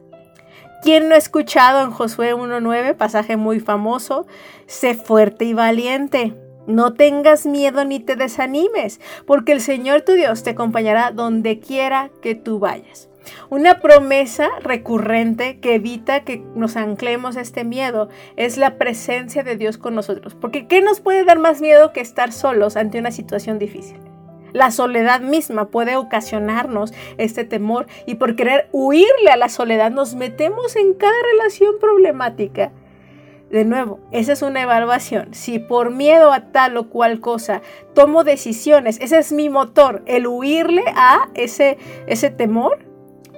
¿Quién 0.84 1.08
no 1.08 1.14
ha 1.14 1.18
escuchado 1.18 1.80
en 1.80 1.92
Josué 1.92 2.34
1.9, 2.34 2.94
pasaje 2.94 3.38
muy 3.38 3.58
famoso? 3.58 4.26
Sé 4.66 4.92
fuerte 4.92 5.46
y 5.46 5.54
valiente. 5.54 6.34
No 6.66 6.92
tengas 6.92 7.46
miedo 7.46 7.86
ni 7.86 8.00
te 8.00 8.16
desanimes, 8.16 9.00
porque 9.26 9.52
el 9.52 9.62
Señor 9.62 10.02
tu 10.02 10.12
Dios 10.12 10.42
te 10.42 10.50
acompañará 10.50 11.10
donde 11.10 11.58
quiera 11.58 12.10
que 12.20 12.34
tú 12.34 12.58
vayas. 12.58 13.08
Una 13.48 13.80
promesa 13.80 14.50
recurrente 14.60 15.58
que 15.58 15.76
evita 15.76 16.20
que 16.20 16.44
nos 16.54 16.76
anclemos 16.76 17.36
este 17.36 17.64
miedo 17.64 18.10
es 18.36 18.58
la 18.58 18.76
presencia 18.76 19.42
de 19.42 19.56
Dios 19.56 19.78
con 19.78 19.94
nosotros. 19.94 20.34
Porque 20.34 20.66
¿qué 20.66 20.82
nos 20.82 21.00
puede 21.00 21.24
dar 21.24 21.38
más 21.38 21.62
miedo 21.62 21.94
que 21.94 22.02
estar 22.02 22.30
solos 22.30 22.76
ante 22.76 22.98
una 22.98 23.10
situación 23.10 23.58
difícil? 23.58 23.96
La 24.54 24.70
soledad 24.70 25.20
misma 25.20 25.66
puede 25.66 25.96
ocasionarnos 25.96 26.94
este 27.18 27.44
temor 27.44 27.88
y 28.06 28.14
por 28.14 28.36
querer 28.36 28.68
huirle 28.70 29.30
a 29.32 29.36
la 29.36 29.48
soledad 29.48 29.90
nos 29.90 30.14
metemos 30.14 30.76
en 30.76 30.94
cada 30.94 31.12
relación 31.32 31.74
problemática. 31.80 32.70
De 33.50 33.64
nuevo, 33.64 33.98
esa 34.12 34.32
es 34.32 34.42
una 34.42 34.62
evaluación. 34.62 35.34
Si 35.34 35.58
por 35.58 35.90
miedo 35.90 36.32
a 36.32 36.52
tal 36.52 36.76
o 36.76 36.88
cual 36.88 37.18
cosa 37.18 37.62
tomo 37.94 38.22
decisiones, 38.22 39.00
ese 39.00 39.18
es 39.18 39.32
mi 39.32 39.50
motor, 39.50 40.02
el 40.06 40.28
huirle 40.28 40.84
a 40.94 41.28
ese, 41.34 41.76
ese 42.06 42.30
temor, 42.30 42.78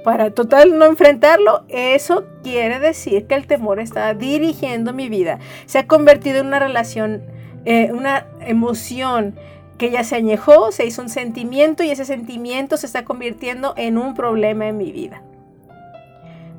para 0.04 0.30
total 0.32 0.78
no 0.78 0.84
enfrentarlo, 0.84 1.64
eso 1.68 2.26
quiere 2.42 2.78
decir 2.78 3.26
que 3.26 3.34
el 3.36 3.46
temor 3.46 3.80
está 3.80 4.12
dirigiendo 4.12 4.92
mi 4.92 5.08
vida. 5.08 5.38
Se 5.64 5.78
ha 5.78 5.86
convertido 5.86 6.40
en 6.40 6.48
una 6.48 6.58
relación, 6.58 7.22
eh, 7.64 7.90
una 7.90 8.26
emoción 8.40 9.34
que 9.78 9.90
ya 9.90 10.04
se 10.04 10.16
añejó, 10.16 10.72
se 10.72 10.86
hizo 10.86 11.02
un 11.02 11.08
sentimiento 11.08 11.82
y 11.82 11.90
ese 11.90 12.04
sentimiento 12.04 12.76
se 12.76 12.86
está 12.86 13.04
convirtiendo 13.04 13.74
en 13.76 13.98
un 13.98 14.14
problema 14.14 14.66
en 14.66 14.76
mi 14.76 14.92
vida. 14.92 15.22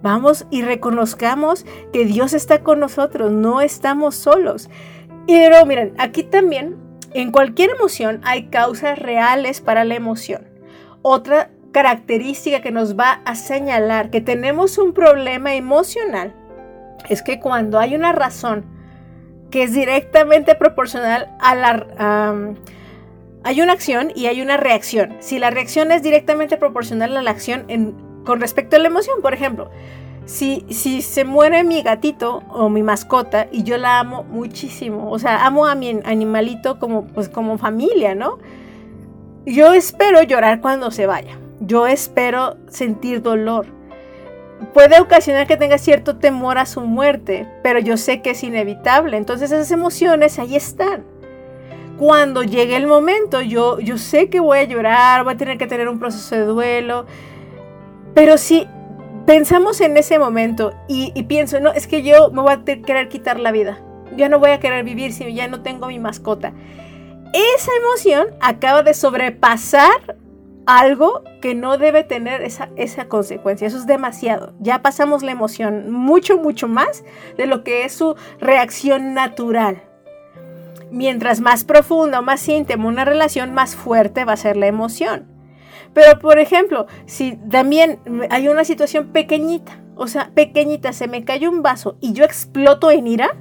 Vamos 0.02 0.46
y 0.52 0.62
reconozcamos 0.62 1.66
que 1.92 2.06
Dios 2.06 2.34
está 2.34 2.62
con 2.62 2.80
nosotros, 2.80 3.32
no 3.32 3.62
estamos 3.62 4.16
solos. 4.16 4.70
Y 5.26 5.36
pero 5.36 5.66
miren, 5.66 5.94
aquí 5.98 6.24
también, 6.24 6.78
en 7.14 7.32
cualquier 7.32 7.72
emoción 7.72 8.22
hay 8.24 8.48
causas 8.48 9.00
reales 9.00 9.62
para 9.62 9.84
la 9.84 9.96
emoción. 9.96 10.48
Otra 11.02 11.50
característica 11.72 12.62
que 12.62 12.72
nos 12.72 12.98
va 12.98 13.22
a 13.26 13.36
señalar 13.36 14.10
que 14.10 14.22
tenemos 14.22 14.78
un 14.78 14.94
problema 14.94 15.56
emocional 15.56 16.34
es 17.10 17.22
que 17.22 17.40
cuando 17.40 17.80
hay 17.80 17.96
una 17.96 18.12
razón 18.12 18.66
que 19.52 19.64
es 19.64 19.74
directamente 19.74 20.56
proporcional 20.56 21.36
a 21.40 21.56
la... 21.56 22.56
hay 23.48 23.62
una 23.62 23.74
acción 23.74 24.12
y 24.16 24.28
hay 24.28 24.42
una 24.42 24.58
reacción. 24.58 25.16
Si 25.20 25.40
la 25.40 25.50
reacción 25.50 25.92
es 25.92 26.04
directamente 26.04 26.58
proporcional 26.58 27.16
a 27.18 27.22
la 27.22 27.32
acción 27.32 27.66
con 28.26 28.42
respecto 28.42 28.76
a 28.76 28.80
la 28.80 28.88
emoción, 28.88 29.22
por 29.22 29.34
ejemplo, 29.34 29.72
si, 30.26 30.66
se 30.70 31.24
muere 31.24 31.64
mi 31.64 31.82
gatito 31.82 32.44
o 32.50 32.70
mi 32.70 32.84
mascota 32.84 33.48
y 33.52 33.64
yo 33.64 33.78
la 33.78 34.00
amo 34.00 34.24
muchísimo, 34.24 35.10
o 35.10 35.18
sea, 35.18 35.46
amo 35.46 35.66
a 35.66 35.76
mi 35.76 36.00
animalito 36.04 36.80
como, 36.80 37.08
pues, 37.08 37.30
como 37.30 37.58
familia, 37.58 38.16
¿no? 38.16 38.38
Yo 39.46 39.74
espero 39.74 40.22
llorar 40.24 40.60
cuando 40.60 40.92
se 40.92 41.06
vaya 41.06 41.38
yo 41.60 41.88
espero 41.88 42.58
sentir 42.70 43.22
dolor. 43.22 43.68
Puede 44.74 45.00
ocasionar 45.00 45.48
que 45.48 45.58
tenga 45.58 45.78
cierto 45.78 46.18
temor 46.18 46.58
a 46.58 46.66
su 46.66 46.82
muerte, 46.82 47.48
pero 47.64 47.80
yo 47.80 47.98
sé 47.98 48.22
que 48.22 48.32
es 48.32 48.44
inevitable. 48.44 49.18
Entonces 49.18 49.52
esas 49.52 49.72
emociones 49.72 50.40
ahí 50.40 50.56
están. 50.56 51.04
Cuando 51.98 52.44
llegue 52.44 52.76
el 52.76 52.86
momento, 52.86 53.42
yo, 53.42 53.80
yo 53.80 53.98
sé 53.98 54.30
que 54.30 54.40
voy 54.40 54.60
a 54.60 54.64
llorar, 54.66 55.24
voy 55.24 55.34
a 55.34 55.38
tener 55.38 55.58
que 55.58 55.66
tener 55.66 55.90
un 55.90 55.98
proceso 55.98 56.36
de 56.36 56.46
duelo. 56.46 57.06
Pero 58.14 58.38
si 58.38 58.68
pensamos 59.26 59.82
en 59.82 59.98
ese 59.98 60.20
momento 60.20 60.74
y, 60.88 61.12
pienso, 61.24 61.60
no, 61.60 61.72
es 61.72 61.88
que 61.88 62.04
yo 62.04 62.30
me 62.32 62.42
voy 62.42 62.54
a 62.54 62.64
querer 62.64 63.10
quitar 63.10 63.40
la 63.40 63.52
vida. 63.52 63.82
Ya 64.16 64.30
no 64.30 64.40
voy 64.40 64.52
a 64.52 64.60
querer 64.60 64.84
vivir 64.84 65.12
si 65.12 65.34
ya 65.34 65.48
no 65.48 65.64
tengo 65.64 65.88
mi 65.88 66.00
mascota. 66.00 66.54
Esa 67.34 67.72
emoción 67.76 68.28
acaba 68.42 68.84
de 68.84 68.94
sobrepasar 68.94 70.18
algo 70.66 71.24
que 71.42 71.56
no 71.56 71.78
debe 71.78 72.04
tener 72.04 72.42
esa, 72.42 72.70
esa 72.76 73.08
consecuencia. 73.08 73.68
Eso 73.68 73.78
es 73.78 73.88
demasiado. 73.88 74.54
Ya 74.60 74.82
pasamos 74.82 75.24
la 75.24 75.32
emoción 75.32 75.92
mucho, 75.92 76.38
mucho 76.38 76.68
más 76.68 77.04
de 77.38 77.48
lo 77.48 77.64
que 77.64 77.86
es 77.86 77.94
su 77.94 78.16
reacción 78.40 79.14
natural. 79.14 79.87
Mientras 80.92 81.42
más 81.42 81.64
profunda 81.64 82.20
o 82.20 82.22
más 82.22 82.48
íntima 82.48 82.88
una 82.88 83.06
relación, 83.06 83.54
más 83.54 83.76
fuerte 83.76 84.26
va 84.26 84.34
a 84.34 84.38
ser 84.38 84.58
la 84.58 84.68
emoción. 84.68 85.28
Pero, 85.94 86.20
por 86.20 86.40
ejemplo, 86.40 86.88
si 87.06 87.38
también 87.50 88.00
hay 88.30 88.48
una 88.48 88.64
situación 88.64 89.08
pequeñita, 89.08 89.82
o 89.96 90.08
sea, 90.08 90.32
pequeñita, 90.34 90.94
se 90.94 91.08
me 91.08 91.26
cayó 91.26 91.50
un 91.50 91.64
vaso 91.64 91.98
y 92.00 92.14
yo 92.14 92.24
exploto 92.24 92.92
en 92.92 93.08
ira, 93.08 93.36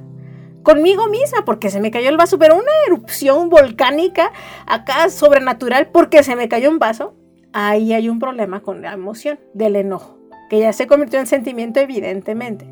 conmigo 0.63 1.07
misma 1.07 1.45
porque 1.45 1.71
se 1.71 1.81
me 1.81 1.91
cayó 1.91 2.09
el 2.09 2.17
vaso, 2.17 2.39
pero 2.39 2.57
una 2.57 2.73
erupción 2.87 3.51
volcánica 3.51 4.33
acá 4.67 5.09
sobrenatural 5.11 5.91
porque 5.93 6.23
se 6.23 6.35
me 6.35 6.49
cayó 6.49 6.71
un 6.71 6.79
vaso, 6.79 7.15
ahí 7.53 7.93
hay 7.93 8.09
un 8.09 8.19
problema 8.19 8.61
con 8.63 8.83
la 8.83 8.93
emoción 8.93 9.39
del 9.55 9.77
enojo, 9.77 10.19
que 10.51 10.59
ya 10.59 10.73
se 10.73 10.87
convirtió 10.87 11.21
en 11.21 11.27
sentimiento 11.27 11.79
evidentemente. 11.79 12.67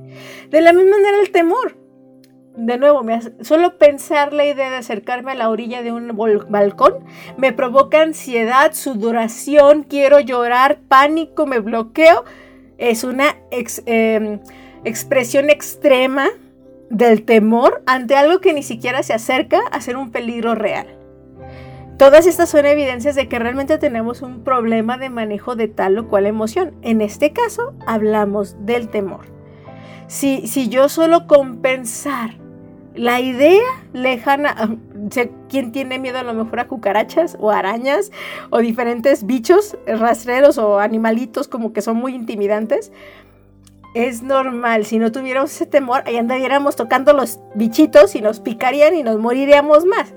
De 0.50 0.60
la 0.60 0.72
misma 0.72 0.96
manera 0.96 1.20
el 1.20 1.30
temor. 1.30 1.83
De 2.56 2.78
nuevo, 2.78 3.02
solo 3.40 3.78
pensar 3.78 4.32
la 4.32 4.44
idea 4.44 4.70
de 4.70 4.76
acercarme 4.76 5.32
a 5.32 5.34
la 5.34 5.50
orilla 5.50 5.82
de 5.82 5.90
un 5.90 6.12
balcón 6.48 6.94
me 7.36 7.52
provoca 7.52 8.00
ansiedad, 8.00 8.72
sudoración, 8.74 9.82
quiero 9.82 10.20
llorar, 10.20 10.78
pánico, 10.86 11.46
me 11.46 11.58
bloqueo. 11.58 12.24
Es 12.78 13.02
una 13.02 13.36
em, 13.56 14.38
expresión 14.84 15.50
extrema 15.50 16.28
del 16.90 17.24
temor 17.24 17.82
ante 17.86 18.14
algo 18.14 18.40
que 18.40 18.54
ni 18.54 18.62
siquiera 18.62 19.02
se 19.02 19.14
acerca 19.14 19.58
a 19.72 19.80
ser 19.80 19.96
un 19.96 20.12
peligro 20.12 20.54
real. 20.54 20.86
Todas 21.98 22.24
estas 22.24 22.50
son 22.50 22.66
evidencias 22.66 23.16
de 23.16 23.28
que 23.28 23.40
realmente 23.40 23.78
tenemos 23.78 24.22
un 24.22 24.44
problema 24.44 24.96
de 24.96 25.10
manejo 25.10 25.56
de 25.56 25.66
tal 25.66 25.98
o 25.98 26.08
cual 26.08 26.26
emoción. 26.26 26.76
En 26.82 27.00
este 27.00 27.32
caso, 27.32 27.74
hablamos 27.84 28.64
del 28.64 28.88
temor. 28.90 29.26
Si, 30.06 30.46
si 30.46 30.68
yo 30.68 30.88
solo 30.88 31.26
compensar 31.26 32.43
la 32.94 33.20
idea 33.20 33.62
lejana, 33.92 34.76
¿quién 35.48 35.72
tiene 35.72 35.98
miedo 35.98 36.18
a 36.18 36.22
lo 36.22 36.32
mejor 36.32 36.60
a 36.60 36.68
cucarachas 36.68 37.36
o 37.40 37.50
arañas 37.50 38.12
o 38.50 38.58
diferentes 38.58 39.26
bichos 39.26 39.76
rastreros 39.86 40.58
o 40.58 40.78
animalitos 40.78 41.48
como 41.48 41.72
que 41.72 41.82
son 41.82 41.96
muy 41.96 42.14
intimidantes? 42.14 42.92
es 43.94 44.22
normal. 44.22 44.84
Si 44.84 44.98
no 44.98 45.12
tuviéramos 45.12 45.52
ese 45.52 45.66
temor, 45.66 46.02
ahí 46.04 46.16
andaríamos 46.16 46.76
tocando 46.76 47.12
los 47.12 47.38
bichitos 47.54 48.14
y 48.16 48.20
nos 48.20 48.40
picarían 48.40 48.94
y 48.96 49.02
nos 49.02 49.18
moriríamos 49.18 49.86
más. 49.86 50.12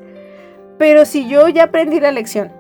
Pero 0.78 1.06
si 1.06 1.30
yo 1.30 1.48
ya 1.48 1.66
aprendí 1.66 2.00
la 2.00 2.12
lección 2.12 2.52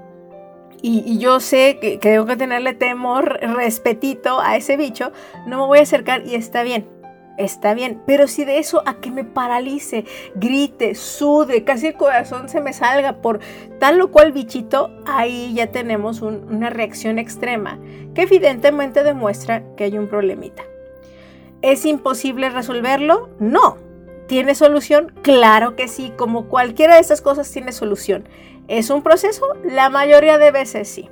y, 0.82 1.18
yo 1.18 1.40
sé 1.40 1.80
que, 1.82 2.00
que, 2.00 2.12
tengo 2.12 2.28
que 2.28 2.36
tenerle 2.38 2.74
temor, 2.74 3.40
respetito 3.42 4.40
a 4.40 4.58
ese 4.58 4.78
bicho, 4.78 5.12
no 5.48 5.58
me 5.58 5.66
voy 5.66 5.80
a 5.80 5.84
acercar 5.84 6.26
y 6.26 6.36
está 6.36 6.62
bien. 6.62 6.88
Está 7.38 7.76
bien, 7.76 8.02
pero 8.08 8.28
si 8.28 8.45
de 8.45 8.58
eso 8.58 8.82
a 8.88 8.95
que 8.95 9.12
me 9.12 9.23
paralice, 9.23 10.06
grite, 10.34 10.95
sude, 10.95 11.63
casi 11.63 11.88
el 11.88 11.93
corazón 11.93 12.50
se 12.50 12.62
me 12.62 12.73
salga 12.73 13.21
por 13.21 13.39
tal 13.80 14.02
o 14.02 14.12
cual 14.12 14.32
bichito, 14.32 14.89
ahí 15.06 15.54
ya 15.54 15.67
tenemos 15.67 16.23
una 16.23 16.71
reacción 16.71 17.19
extrema 17.19 17.80
que 18.15 18.23
evidentemente 18.23 19.04
demuestra 19.04 19.63
que 19.76 19.84
hay 19.84 20.00
un 20.00 20.08
problemita. 20.08 20.63
¿Es 21.62 21.86
imposible 21.86 22.50
resolverlo? 22.50 23.30
No. 23.39 23.78
¿Tiene 24.28 24.56
solución? 24.56 25.13
Claro 25.21 25.76
que 25.76 25.88
sí, 25.88 26.12
como 26.17 26.47
cualquiera 26.47 26.95
de 26.95 27.02
estas 27.02 27.21
cosas 27.21 27.52
tiene 27.52 27.71
solución. 27.71 28.28
¿Es 28.67 28.89
un 28.89 29.04
proceso? 29.04 29.45
La 29.63 29.89
mayoría 29.89 30.39
de 30.39 30.52
veces 30.52 30.89
sí. 30.89 31.10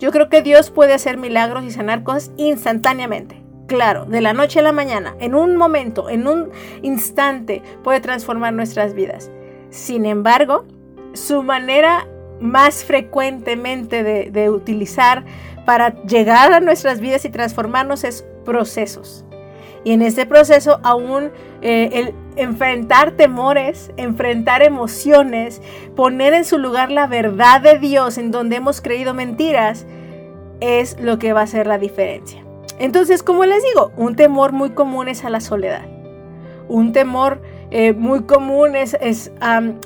Yo 0.00 0.10
creo 0.10 0.28
que 0.28 0.42
Dios 0.42 0.70
puede 0.70 0.94
hacer 0.94 1.16
milagros 1.16 1.64
y 1.64 1.70
sanar 1.70 2.02
cosas 2.02 2.32
instantáneamente. 2.36 3.43
Claro, 3.66 4.04
de 4.04 4.20
la 4.20 4.34
noche 4.34 4.58
a 4.58 4.62
la 4.62 4.72
mañana, 4.72 5.16
en 5.20 5.34
un 5.34 5.56
momento, 5.56 6.10
en 6.10 6.26
un 6.26 6.50
instante, 6.82 7.62
puede 7.82 8.00
transformar 8.00 8.52
nuestras 8.52 8.94
vidas. 8.94 9.30
Sin 9.70 10.04
embargo, 10.04 10.66
su 11.14 11.42
manera 11.42 12.06
más 12.40 12.84
frecuentemente 12.84 14.02
de, 14.02 14.50
utilizar 14.50 15.24
para 15.64 16.02
llegar 16.02 16.52
a 16.52 16.60
nuestras 16.60 17.00
vidas 17.00 17.24
y 17.24 17.30
transformarnos 17.30 18.04
es 18.04 18.26
procesos. 18.44 19.24
Y 19.82 19.92
en 19.92 20.02
este 20.02 20.26
proceso 20.26 20.80
aún 20.82 21.30
eh, 21.62 21.90
el 21.92 22.14
enfrentar 22.36 23.12
temores, 23.12 23.92
enfrentar 23.96 24.62
emociones, 24.62 25.62
poner 25.94 26.34
en 26.34 26.44
su 26.44 26.58
lugar 26.58 26.90
la 26.90 27.06
verdad 27.06 27.60
de 27.60 27.78
Dios 27.78 28.18
en 28.18 28.30
donde 28.30 28.56
hemos 28.56 28.80
creído 28.80 29.14
mentiras, 29.14 29.86
es 30.60 30.98
lo 31.00 31.18
que 31.18 31.32
va 31.32 31.40
a 31.40 31.44
hacer 31.44 31.66
la 31.66 31.78
diferencia. 31.78 32.43
Entonces, 32.78 33.22
como 33.22 33.44
les 33.44 33.62
digo, 33.62 33.92
un 33.96 34.16
temor 34.16 34.52
muy 34.52 34.70
común 34.70 35.08
es 35.08 35.24
a 35.24 35.30
la 35.30 35.40
soledad. 35.40 35.86
Un 36.68 36.92
temor 36.92 37.40
eh, 37.70 37.92
muy 37.92 38.24
común 38.24 38.74
es, 38.74 38.96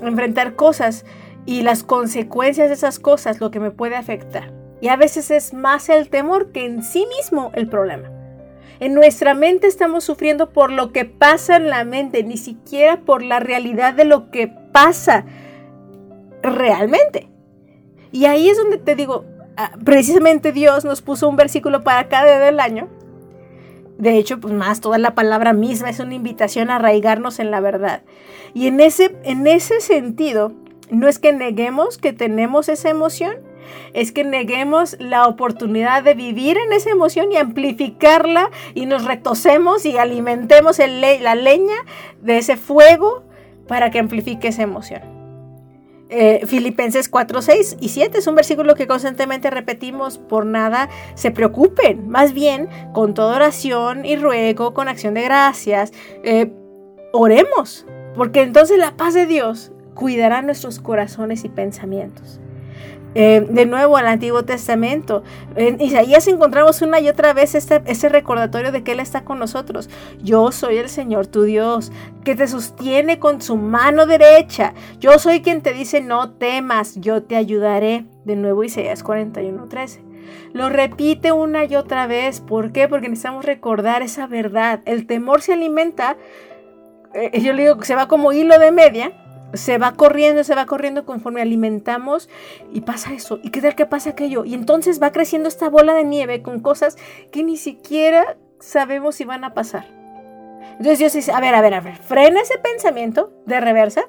enfrentar 0.01 0.55
cosas 0.55 1.05
y 1.44 1.62
las 1.62 1.83
consecuencias 1.83 2.68
de 2.68 2.74
esas 2.74 2.98
cosas, 2.98 3.40
lo 3.40 3.51
que 3.51 3.61
me 3.61 3.70
puede 3.70 3.96
afectar. 3.96 4.53
Y 4.81 4.88
a 4.88 4.96
veces 4.96 5.31
es 5.31 5.55
más 5.55 5.88
el 5.88 6.09
temor 6.09 6.53
que 6.53 6.64
en 6.64 6.83
sí 6.83 7.07
mismo 7.16 7.51
el 7.55 7.68
problema. 7.68 8.11
En 8.81 8.94
nuestra 8.94 9.35
mente 9.35 9.66
estamos 9.66 10.05
sufriendo 10.05 10.51
por 10.53 10.70
lo 10.70 10.92
que 10.92 11.05
pasa 11.05 11.57
en 11.57 11.68
la 11.68 11.85
mente, 11.85 12.22
ni 12.22 12.37
siquiera 12.37 13.01
por 13.01 13.22
la 13.22 13.40
realidad 13.40 13.94
de 13.94 14.05
lo 14.05 14.31
que 14.31 14.46
pasa 14.72 15.24
realmente. 16.42 17.29
Y 18.12 18.27
ahí 18.27 18.48
es 18.48 18.57
donde 18.57 18.79
te 18.79 18.94
digo, 18.94 19.24
precisamente 19.85 20.53
Dios 20.53 20.85
nos 20.85 21.03
puso 21.03 21.29
un 21.29 21.37
versículo 21.37 21.83
para 21.83 22.09
cada 22.09 22.25
día 22.25 22.38
del 22.38 22.61
año. 22.61 22.88
De 23.99 24.16
hecho, 24.16 24.38
pues 24.38 24.55
más 24.55 24.81
toda 24.81 24.99
la 24.99 25.14
palabra 25.14 25.53
misma 25.53 25.90
es 25.90 25.99
una 25.99 26.14
invitación 26.14 26.71
a 26.71 26.77
arraigarnos 26.77 27.40
en 27.40 27.51
la 27.51 27.61
verdad. 27.61 28.03
Y 28.55 28.68
en 28.68 28.81
ese, 28.81 29.16
en 29.25 29.47
ese 29.47 29.81
sentido, 29.81 30.53
no 30.90 31.09
es 31.09 31.18
que 31.18 31.33
neguemos 31.33 31.99
que 31.99 32.12
tenemos 32.12 32.68
esa 32.68 32.90
emoción, 32.90 33.35
es 33.92 34.12
que 34.12 34.25
neguemos 34.25 34.97
la 35.01 35.27
oportunidad 35.27 36.03
de 36.03 36.14
vivir 36.14 36.57
en 36.57 36.73
esa 36.73 36.90
emoción 36.90 37.33
y 37.33 37.37
amplificarla 37.37 38.51
y 38.75 38.87
nos 38.87 39.05
retosemos 39.05 39.85
y 39.85 39.99
alimentemos 39.99 40.79
la 40.79 41.35
leña 41.35 41.77
de 42.23 42.38
ese 42.38 42.57
fuego 42.57 43.25
para 43.66 43.90
que 43.90 43.99
amplifique 43.99 44.49
esa 44.49 44.62
emoción. 44.62 45.17
Eh, 46.11 46.47
Filipenses 46.47 47.09
4, 47.09 47.42
6 47.42 47.77
y 47.81 47.90
7 47.90 48.18
es 48.18 48.27
un 48.27 48.35
versículo 48.35 48.75
que 48.75 48.87
constantemente 48.87 49.51
repetimos, 49.51 50.16
por 50.16 50.47
nada 50.47 50.88
se 51.14 51.31
preocupen, 51.31 52.09
más 52.09 52.33
bien 52.33 52.68
con 52.94 53.12
toda 53.12 53.37
oración 53.37 54.07
y 54.07 54.16
ruego, 54.16 54.73
con 54.73 54.88
acción 54.88 55.14
de 55.14 55.23
gracias, 55.23 55.92
eh, 56.25 56.51
oremos, 57.12 57.85
porque 58.14 58.40
entonces 58.40 58.79
la 58.79 58.97
paz 58.97 59.12
de 59.12 59.27
Dios 59.27 59.73
cuidará 59.94 60.40
nuestros 60.40 60.81
corazones 60.81 61.44
y 61.44 61.51
pensamientos. 61.51 62.40
Eh, 63.14 63.47
de 63.49 63.66
nuevo 63.66 63.97
al 63.97 64.07
Antiguo 64.07 64.44
Testamento. 64.44 65.23
En 65.57 65.81
Isaías 65.81 66.29
encontramos 66.29 66.83
una 66.83 67.01
y 67.01 67.09
otra 67.09 67.33
vez 67.33 67.55
este, 67.55 67.83
ese 67.87 68.09
recordatorio 68.09 68.71
de 68.71 68.83
que 68.83 68.92
Él 68.92 69.01
está 69.01 69.25
con 69.25 69.38
nosotros. 69.38 69.88
Yo 70.23 70.53
soy 70.53 70.77
el 70.77 70.88
Señor 70.88 71.27
tu 71.27 71.42
Dios, 71.42 71.90
que 72.25 72.37
te 72.37 72.47
sostiene 72.47 73.18
con 73.18 73.40
su 73.40 73.57
mano 73.57 74.07
derecha. 74.07 74.75
Yo 75.01 75.18
soy 75.18 75.40
quien 75.40 75.62
te 75.62 75.73
dice 75.73 76.01
no 76.01 76.33
temas, 76.33 76.97
yo 77.01 77.23
te 77.23 77.37
ayudaré. 77.37 78.05
De 78.25 78.37
nuevo 78.37 78.62
Isaías 78.62 79.03
41:13. 79.03 80.01
Lo 80.53 80.68
repite 80.68 81.33
una 81.33 81.64
y 81.64 81.77
otra 81.77 82.07
vez. 82.07 82.40
¿Por 82.40 82.73
qué? 82.73 82.88
Porque 82.88 83.09
necesitamos 83.09 83.47
recordar 83.47 84.03
esa 84.03 84.27
verdad. 84.27 84.81
El 84.85 85.07
temor 85.07 85.40
se 85.40 85.55
alimenta, 85.55 86.18
eh, 87.14 87.40
yo 87.40 87.55
le 87.55 87.62
digo 87.62 87.79
que 87.79 87.87
se 87.87 87.94
va 87.94 88.07
como 88.07 88.33
hilo 88.33 88.59
de 88.59 88.71
media 88.71 89.12
se 89.55 89.79
va 89.79 89.93
corriendo, 89.93 90.45
se 90.45 90.55
va 90.55 90.67
corriendo 90.67 91.05
conforme 91.07 91.41
alimentamos 91.41 92.29
y 92.73 92.83
pasa 92.83 93.13
eso. 93.13 93.39
¿Y 93.43 93.51
qué 93.51 93.61
tal 93.61 93.75
que 93.75 93.87
pasa 93.87 94.11
aquello? 94.11 94.45
Y 94.45 94.55
entonces 94.55 95.03
va 95.03 95.13
creciendo 95.13 95.49
esta 95.49 95.69
bola 95.69 95.95
de 95.95 96.05
nieve 96.05 96.43
con 96.43 96.61
cosas 96.61 96.97
que 97.33 97.43
ni 97.43 97.57
siquiera 97.57 98.37
sabemos 98.61 99.17
si 99.17 99.25
van 99.25 99.45
a 99.45 99.55
pasar. 99.55 99.87
Entonces 100.73 100.99
Dios 100.99 101.13
dice, 101.13 101.33
a 101.33 101.41
ver, 101.41 101.55
a 101.55 101.61
ver, 101.61 101.75
a 101.75 101.81
ver, 101.81 101.97
frena 101.97 102.41
ese 102.41 102.59
pensamiento 102.59 103.33
de 103.47 103.61
reversa 103.61 104.05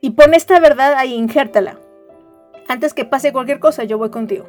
y 0.00 0.10
pon 0.10 0.34
esta 0.34 0.60
verdad 0.60 0.94
ahí, 0.94 1.14
injértala. 1.14 1.78
Antes 2.68 2.94
que 2.94 3.04
pase 3.04 3.32
cualquier 3.32 3.60
cosa, 3.60 3.84
yo 3.84 3.98
voy 3.98 4.10
contigo. 4.10 4.46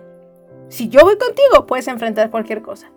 Si 0.67 0.89
yo 0.89 1.01
voy 1.01 1.17
contigo, 1.17 1.65
puedes 1.67 1.87
enfrentar 1.87 2.29
cualquier 2.29 2.61
cosa. 2.61 2.91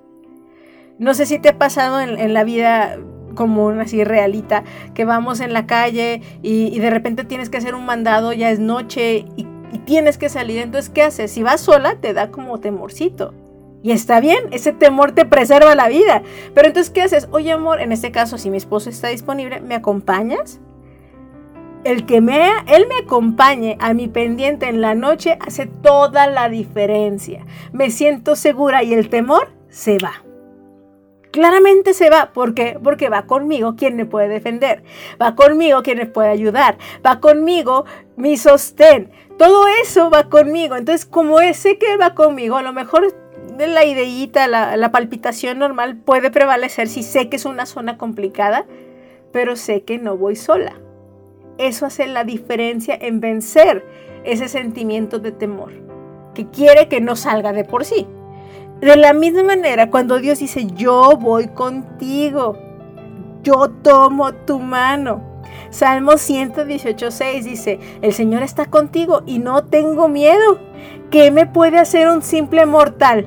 No 0.99 1.15
sé 1.15 1.27
si 1.27 1.39
te 1.39 1.51
ha 1.51 1.59
pasado 1.59 2.01
en, 2.01 2.19
en 2.19 2.35
la 2.35 2.45
vida 2.45 2.99
común, 3.39 3.81
así 3.81 4.03
realita, 4.03 4.65
que 4.95 5.05
vamos 5.05 5.39
en 5.39 5.53
la 5.53 5.65
calle 5.65 6.23
y, 6.43 6.77
de 6.81 6.91
repente 6.91 7.23
tienes 7.23 7.51
que 7.51 7.59
hacer 7.59 7.77
un 7.77 7.87
mandado, 7.87 8.33
ya 8.33 8.51
es 8.51 8.59
noche 8.59 9.25
y, 9.37 9.47
y 9.73 9.79
tienes 9.85 10.19
que 10.19 10.29
salir. 10.29 10.59
Entonces, 10.59 10.91
¿qué 10.91 11.05
haces? 11.05 11.31
Si 11.31 11.45
vas 11.45 11.61
sola, 11.61 11.95
te 12.01 12.13
da 12.15 12.33
como 12.33 12.59
temorcito. 12.59 13.33
Y 13.81 13.93
está 13.93 14.19
bien, 14.19 14.49
ese 14.51 14.73
temor 14.73 15.13
te 15.13 15.25
preserva 15.25 15.77
la 15.77 15.89
vida. 15.89 16.23
Pero 16.53 16.67
entonces, 16.67 16.91
¿qué 16.91 17.03
haces? 17.03 17.29
Oye, 17.31 17.53
amor, 17.53 17.81
en 17.81 17.93
este 17.93 18.11
caso, 18.11 18.37
si 18.37 18.51
mi 18.51 18.57
esposo 18.57 18.91
está 18.91 19.07
disponible, 19.09 19.61
¿me 19.61 19.77
acompañas? 19.77 20.61
El 21.85 22.07
que 22.07 22.21
me, 22.21 22.49
él 22.67 22.87
me 22.89 22.97
acompañe 23.05 23.79
a 23.79 23.95
mi 23.95 24.09
pendiente 24.09 24.69
en 24.69 24.81
la 24.81 24.97
noche 24.97 25.39
hace 25.47 25.67
toda 25.67 26.27
la 26.27 26.49
diferencia. 26.49 27.47
Me 27.73 27.91
siento 27.91 28.35
segura 28.35 28.83
y 28.83 28.95
el 28.95 29.09
temor 29.09 29.53
se 29.69 29.99
va. 29.99 30.28
Claramente 31.31 31.95
se 31.95 32.11
va. 32.11 32.33
¿Por 32.33 32.55
qué? 32.55 32.79
Porque 32.83 33.09
va 33.09 33.27
conmigo 33.27 33.77
quien 33.77 33.97
me 33.97 34.07
puede 34.07 34.29
defender. 34.29 34.83
Va 35.21 35.35
conmigo 35.35 35.83
quien 35.83 35.99
me 35.99 36.07
puede 36.07 36.31
ayudar. 36.31 36.79
Va 37.05 37.21
conmigo 37.21 37.85
mi 38.17 38.37
sostén. 38.37 39.11
Todo 39.37 39.67
eso 39.83 40.11
va 40.11 40.29
conmigo. 40.29 40.77
Entonces, 40.77 41.07
como 41.07 41.39
sé 41.53 41.79
que 41.79 41.97
va 41.97 42.15
conmigo, 42.15 42.57
a 42.57 42.63
lo 42.63 42.73
mejor 42.73 43.15
la 43.57 43.85
ideita, 43.85 44.47
la, 44.47 44.77
la 44.77 44.91
palpitación 44.91 45.59
normal 45.59 45.97
puede 45.97 46.31
prevalecer 46.31 46.89
si 46.89 47.03
sé 47.03 47.29
que 47.29 47.37
es 47.37 47.45
una 47.45 47.67
zona 47.67 47.99
complicada, 47.99 48.67
pero 49.33 49.57
sé 49.57 49.83
que 49.83 49.99
no 49.99 50.17
voy 50.17 50.37
sola. 50.37 50.75
Eso 51.59 51.87
hace 51.87 52.07
la 52.07 52.25
diferencia 52.25 52.97
en 53.01 53.21
vencer 53.21 53.85
ese 54.25 54.49
sentimiento 54.49 55.19
de 55.19 55.33
temor, 55.33 55.73
que 56.35 56.49
quiere 56.49 56.89
que 56.89 57.01
no 57.01 57.17
salga 57.17 57.53
de 57.53 57.65
por 57.65 57.85
sí. 57.85 58.07
De 58.81 58.97
la 58.97 59.13
misma 59.13 59.43
manera, 59.43 59.91
cuando 59.91 60.19
Dios 60.19 60.39
dice, 60.39 60.67
yo 60.75 61.17
voy 61.17 61.49
contigo, 61.49 62.57
yo 63.43 63.71
tomo 63.83 64.33
tu 64.33 64.61
mano. 64.61 65.43
Salmo 65.71 66.17
118, 66.17 67.11
6 67.11 67.45
dice, 67.45 67.81
el 68.03 68.13
Señor 68.13 68.43
está 68.43 68.67
contigo 68.67 69.23
y 69.27 69.41
no 69.41 69.65
tengo 69.65 70.09
miedo. 70.09 70.61
¿Qué 71.11 71.31
me 71.31 71.47
puede 71.47 71.79
hacer 71.79 72.09
un 72.09 72.23
simple 72.23 72.67
mortal? 72.67 73.27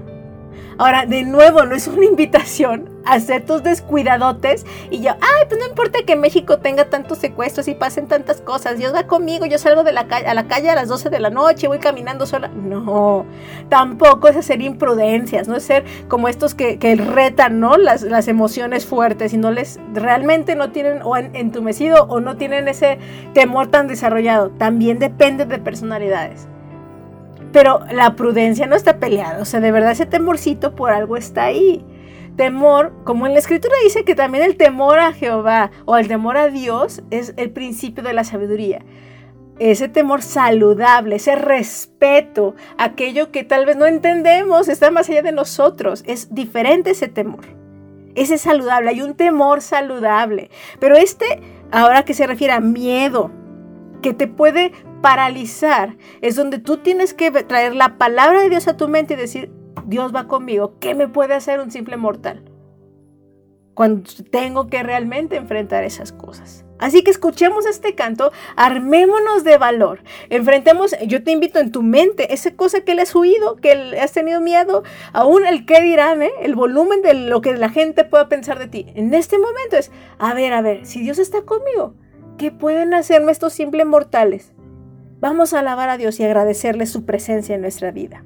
Ahora, 0.77 1.05
de 1.05 1.23
nuevo, 1.23 1.65
no 1.65 1.75
es 1.75 1.87
una 1.87 2.05
invitación 2.11 2.90
hacer 3.05 3.45
tus 3.45 3.63
descuidadotes 3.63 4.65
y 4.89 5.01
yo, 5.01 5.11
ay, 5.11 5.45
pues 5.47 5.59
no 5.59 5.67
importa 5.67 5.99
que 6.05 6.15
México 6.15 6.59
tenga 6.59 6.85
tantos 6.85 7.17
secuestros 7.17 7.67
y 7.67 7.75
pasen 7.75 8.07
tantas 8.07 8.41
cosas, 8.41 8.77
Dios 8.77 8.93
va 8.93 9.07
conmigo, 9.07 9.45
yo 9.45 9.57
salgo 9.57 9.83
de 9.83 9.91
la 9.91 10.07
calle, 10.07 10.27
a 10.27 10.33
la 10.33 10.47
calle 10.47 10.69
a 10.69 10.75
las 10.75 10.87
12 10.87 11.09
de 11.09 11.19
la 11.19 11.29
noche, 11.29 11.67
voy 11.67 11.79
caminando 11.79 12.25
sola. 12.25 12.49
No, 12.49 13.25
tampoco 13.69 14.27
es 14.27 14.35
hacer 14.35 14.61
imprudencias, 14.61 15.47
no 15.47 15.55
es 15.55 15.63
ser 15.63 15.83
como 16.07 16.27
estos 16.27 16.55
que, 16.55 16.77
retan, 16.91 17.59
¿no? 17.59 17.77
Las, 17.77 18.01
las, 18.03 18.27
emociones 18.27 18.85
fuertes 18.85 19.33
y 19.33 19.37
no 19.37 19.51
les, 19.51 19.79
realmente 19.93 20.55
no 20.55 20.71
tienen 20.71 21.01
o 21.03 21.17
entumecido 21.17 22.03
o 22.05 22.19
no 22.19 22.37
tienen 22.37 22.67
ese 22.67 22.99
temor 23.33 23.67
tan 23.67 23.87
desarrollado. 23.87 24.51
También 24.51 24.99
depende 24.99 25.45
de 25.45 25.57
personalidades. 25.57 26.47
Pero 27.51 27.81
la 27.91 28.15
prudencia 28.15 28.67
no 28.67 28.75
está 28.75 28.97
peleada, 28.97 29.41
o 29.41 29.45
sea, 29.45 29.59
de 29.59 29.71
verdad 29.71 29.91
ese 29.91 30.05
temorcito 30.05 30.73
por 30.73 30.91
algo 30.91 31.17
está 31.17 31.45
ahí 31.45 31.83
temor, 32.35 32.93
como 33.03 33.27
en 33.27 33.33
la 33.33 33.39
escritura 33.39 33.73
dice 33.83 34.03
que 34.03 34.15
también 34.15 34.43
el 34.43 34.57
temor 34.57 34.99
a 34.99 35.13
Jehová 35.13 35.71
o 35.85 35.97
el 35.97 36.07
temor 36.07 36.37
a 36.37 36.47
Dios 36.49 37.01
es 37.11 37.33
el 37.37 37.51
principio 37.51 38.03
de 38.03 38.13
la 38.13 38.23
sabiduría. 38.23 38.83
Ese 39.59 39.87
temor 39.87 40.23
saludable, 40.23 41.17
ese 41.17 41.35
respeto, 41.35 42.55
aquello 42.77 43.31
que 43.31 43.43
tal 43.43 43.65
vez 43.65 43.77
no 43.77 43.85
entendemos, 43.85 44.67
está 44.69 44.89
más 44.89 45.09
allá 45.09 45.21
de 45.21 45.31
nosotros. 45.31 46.03
Es 46.07 46.33
diferente 46.33 46.91
ese 46.91 47.07
temor. 47.07 47.45
Ese 48.15 48.35
es 48.35 48.41
saludable, 48.41 48.89
hay 48.89 49.01
un 49.01 49.13
temor 49.13 49.61
saludable. 49.61 50.49
Pero 50.79 50.95
este, 50.95 51.41
ahora 51.71 52.03
que 52.05 52.13
se 52.13 52.27
refiere 52.27 52.53
a 52.53 52.59
miedo, 52.59 53.31
que 54.01 54.13
te 54.13 54.27
puede 54.27 54.71
paralizar, 55.01 55.95
es 56.21 56.35
donde 56.35 56.57
tú 56.57 56.77
tienes 56.77 57.13
que 57.13 57.29
traer 57.31 57.75
la 57.75 57.97
palabra 57.97 58.41
de 58.41 58.49
Dios 58.49 58.67
a 58.67 58.77
tu 58.77 58.87
mente 58.87 59.13
y 59.13 59.17
decir, 59.17 59.51
Dios 59.85 60.13
va 60.13 60.27
conmigo, 60.27 60.75
¿qué 60.79 60.95
me 60.95 61.07
puede 61.07 61.33
hacer 61.33 61.59
un 61.59 61.71
simple 61.71 61.97
mortal? 61.97 62.43
Cuando 63.73 64.09
tengo 64.29 64.67
que 64.67 64.83
realmente 64.83 65.37
enfrentar 65.37 65.83
esas 65.83 66.11
cosas. 66.11 66.65
Así 66.81 67.03
que 67.03 67.11
escuchemos 67.11 67.67
este 67.67 67.93
canto, 67.93 68.31
armémonos 68.55 69.43
de 69.43 69.57
valor, 69.57 70.03
enfrentemos, 70.29 70.95
yo 71.05 71.23
te 71.23 71.31
invito 71.31 71.59
en 71.59 71.71
tu 71.71 71.83
mente, 71.83 72.33
esa 72.33 72.55
cosa 72.55 72.81
que 72.81 72.95
le 72.95 73.03
has 73.03 73.13
huido, 73.13 73.57
que 73.57 73.99
has 74.01 74.11
tenido 74.13 74.41
miedo, 74.41 74.83
aún 75.13 75.45
el 75.45 75.67
qué 75.67 75.79
dirán, 75.79 76.23
¿eh? 76.23 76.31
el 76.41 76.55
volumen 76.55 77.03
de 77.03 77.13
lo 77.13 77.41
que 77.41 77.53
la 77.53 77.69
gente 77.69 78.03
pueda 78.03 78.29
pensar 78.29 78.57
de 78.57 78.67
ti. 78.67 78.87
En 78.95 79.13
este 79.13 79.37
momento 79.37 79.77
es, 79.77 79.91
a 80.17 80.33
ver, 80.33 80.53
a 80.53 80.61
ver, 80.61 80.87
si 80.87 81.01
Dios 81.01 81.19
está 81.19 81.43
conmigo, 81.43 81.93
¿qué 82.39 82.51
pueden 82.51 82.95
hacerme 82.95 83.31
estos 83.31 83.53
simples 83.53 83.85
mortales? 83.85 84.51
Vamos 85.19 85.53
a 85.53 85.59
alabar 85.59 85.89
a 85.89 85.97
Dios 85.97 86.19
y 86.19 86.23
agradecerle 86.23 86.87
su 86.87 87.05
presencia 87.05 87.53
en 87.53 87.61
nuestra 87.61 87.91
vida. 87.91 88.23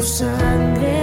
Tu 0.00 0.06
sangre 0.06 0.99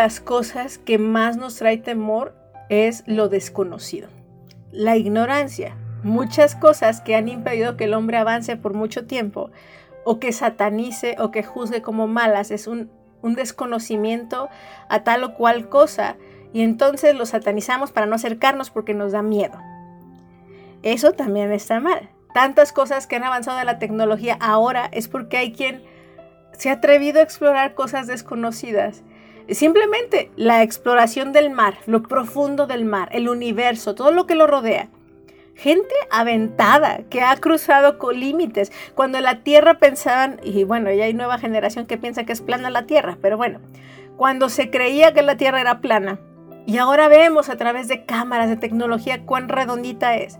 las 0.00 0.18
cosas 0.18 0.78
que 0.78 0.96
más 0.96 1.36
nos 1.36 1.56
trae 1.56 1.76
temor 1.76 2.34
es 2.70 3.04
lo 3.06 3.28
desconocido, 3.28 4.08
la 4.72 4.96
ignorancia. 4.96 5.76
Muchas 6.02 6.54
cosas 6.54 7.02
que 7.02 7.16
han 7.16 7.28
impedido 7.28 7.76
que 7.76 7.84
el 7.84 7.92
hombre 7.92 8.16
avance 8.16 8.56
por 8.56 8.72
mucho 8.72 9.04
tiempo, 9.04 9.50
o 10.06 10.18
que 10.18 10.32
satanice 10.32 11.16
o 11.18 11.30
que 11.30 11.42
juzgue 11.42 11.82
como 11.82 12.06
malas, 12.06 12.50
es 12.50 12.66
un, 12.66 12.90
un 13.20 13.34
desconocimiento 13.34 14.48
a 14.88 15.04
tal 15.04 15.22
o 15.22 15.34
cual 15.34 15.68
cosa, 15.68 16.16
y 16.54 16.62
entonces 16.62 17.14
lo 17.14 17.26
satanizamos 17.26 17.92
para 17.92 18.06
no 18.06 18.14
acercarnos 18.14 18.70
porque 18.70 18.94
nos 18.94 19.12
da 19.12 19.20
miedo. 19.20 19.58
Eso 20.82 21.12
también 21.12 21.52
está 21.52 21.78
mal. 21.78 22.08
Tantas 22.32 22.72
cosas 22.72 23.06
que 23.06 23.16
han 23.16 23.24
avanzado 23.24 23.58
de 23.58 23.66
la 23.66 23.78
tecnología 23.78 24.38
ahora 24.40 24.88
es 24.92 25.08
porque 25.08 25.36
hay 25.36 25.52
quien 25.52 25.82
se 26.52 26.70
ha 26.70 26.74
atrevido 26.74 27.20
a 27.20 27.22
explorar 27.22 27.74
cosas 27.74 28.06
desconocidas. 28.06 29.02
Simplemente 29.52 30.30
la 30.36 30.62
exploración 30.62 31.32
del 31.32 31.50
mar, 31.50 31.78
lo 31.86 32.02
profundo 32.02 32.66
del 32.66 32.84
mar, 32.84 33.08
el 33.12 33.28
universo, 33.28 33.94
todo 33.96 34.12
lo 34.12 34.26
que 34.26 34.36
lo 34.36 34.46
rodea. 34.46 34.88
Gente 35.56 35.94
aventada 36.10 37.00
que 37.10 37.22
ha 37.22 37.36
cruzado 37.36 37.98
con 37.98 38.18
límites. 38.18 38.70
Cuando 38.94 39.20
la 39.20 39.42
Tierra 39.42 39.78
pensaban, 39.78 40.40
y 40.44 40.62
bueno, 40.64 40.92
ya 40.92 41.04
hay 41.04 41.14
nueva 41.14 41.38
generación 41.38 41.86
que 41.86 41.98
piensa 41.98 42.24
que 42.24 42.32
es 42.32 42.40
plana 42.40 42.70
la 42.70 42.86
Tierra, 42.86 43.18
pero 43.20 43.36
bueno, 43.36 43.58
cuando 44.16 44.48
se 44.48 44.70
creía 44.70 45.12
que 45.12 45.22
la 45.22 45.36
Tierra 45.36 45.60
era 45.60 45.80
plana, 45.80 46.20
y 46.64 46.78
ahora 46.78 47.08
vemos 47.08 47.48
a 47.48 47.56
través 47.56 47.88
de 47.88 48.04
cámaras 48.04 48.48
de 48.48 48.56
tecnología 48.56 49.26
cuán 49.26 49.48
redondita 49.48 50.16
es. 50.16 50.38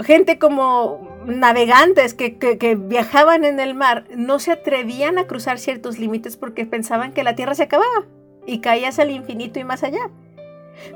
gente 0.00 0.38
como 0.38 1.18
navegantes 1.24 2.12
que, 2.12 2.78
viajaban 2.78 3.44
en 3.44 3.58
el 3.58 3.74
mar 3.74 4.04
no 4.14 4.38
se 4.38 4.52
atrevían 4.52 5.18
a 5.18 5.26
cruzar 5.26 5.58
ciertos 5.58 5.98
límites 5.98 6.36
porque 6.36 6.66
pensaban 6.66 7.12
que 7.12 7.24
la 7.24 7.34
tierra 7.34 7.54
se 7.54 7.64
acababa 7.64 8.04
y 8.48 8.60
caías 8.60 8.98
al 8.98 9.10
infinito 9.10 9.60
y 9.60 9.64
más 9.64 9.84
allá. 9.84 10.10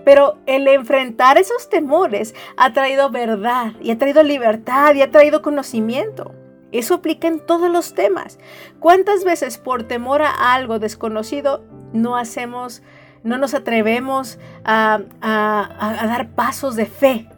Pero 0.04 0.38
el 0.46 0.66
enfrentar 0.68 1.38
esos 1.38 1.68
temores 1.68 2.34
ha 2.56 2.72
traído 2.72 3.10
verdad 3.10 3.72
y 3.80 3.90
ha 3.90 3.98
traído 3.98 4.22
libertad 4.22 4.94
y 4.94 5.02
ha 5.02 5.10
traído 5.10 5.42
conocimiento. 5.42 6.32
Eso 6.72 6.94
aplica 6.94 7.28
en 7.28 7.40
todos 7.40 7.70
los 7.70 7.94
temas. 7.94 8.38
¿Cuántas 8.80 9.24
veces 9.24 9.58
por 9.58 9.84
temor 9.84 10.22
a 10.22 10.54
algo 10.54 10.78
desconocido 10.78 11.62
no 11.92 12.16
hacemos, 12.16 12.82
no 13.22 13.36
nos 13.36 13.52
atrevemos 13.52 14.38
a, 14.64 15.00
a, 15.20 16.06
dar 16.06 16.30
pasos 16.30 16.74
de 16.74 16.86
fe? 16.86 17.28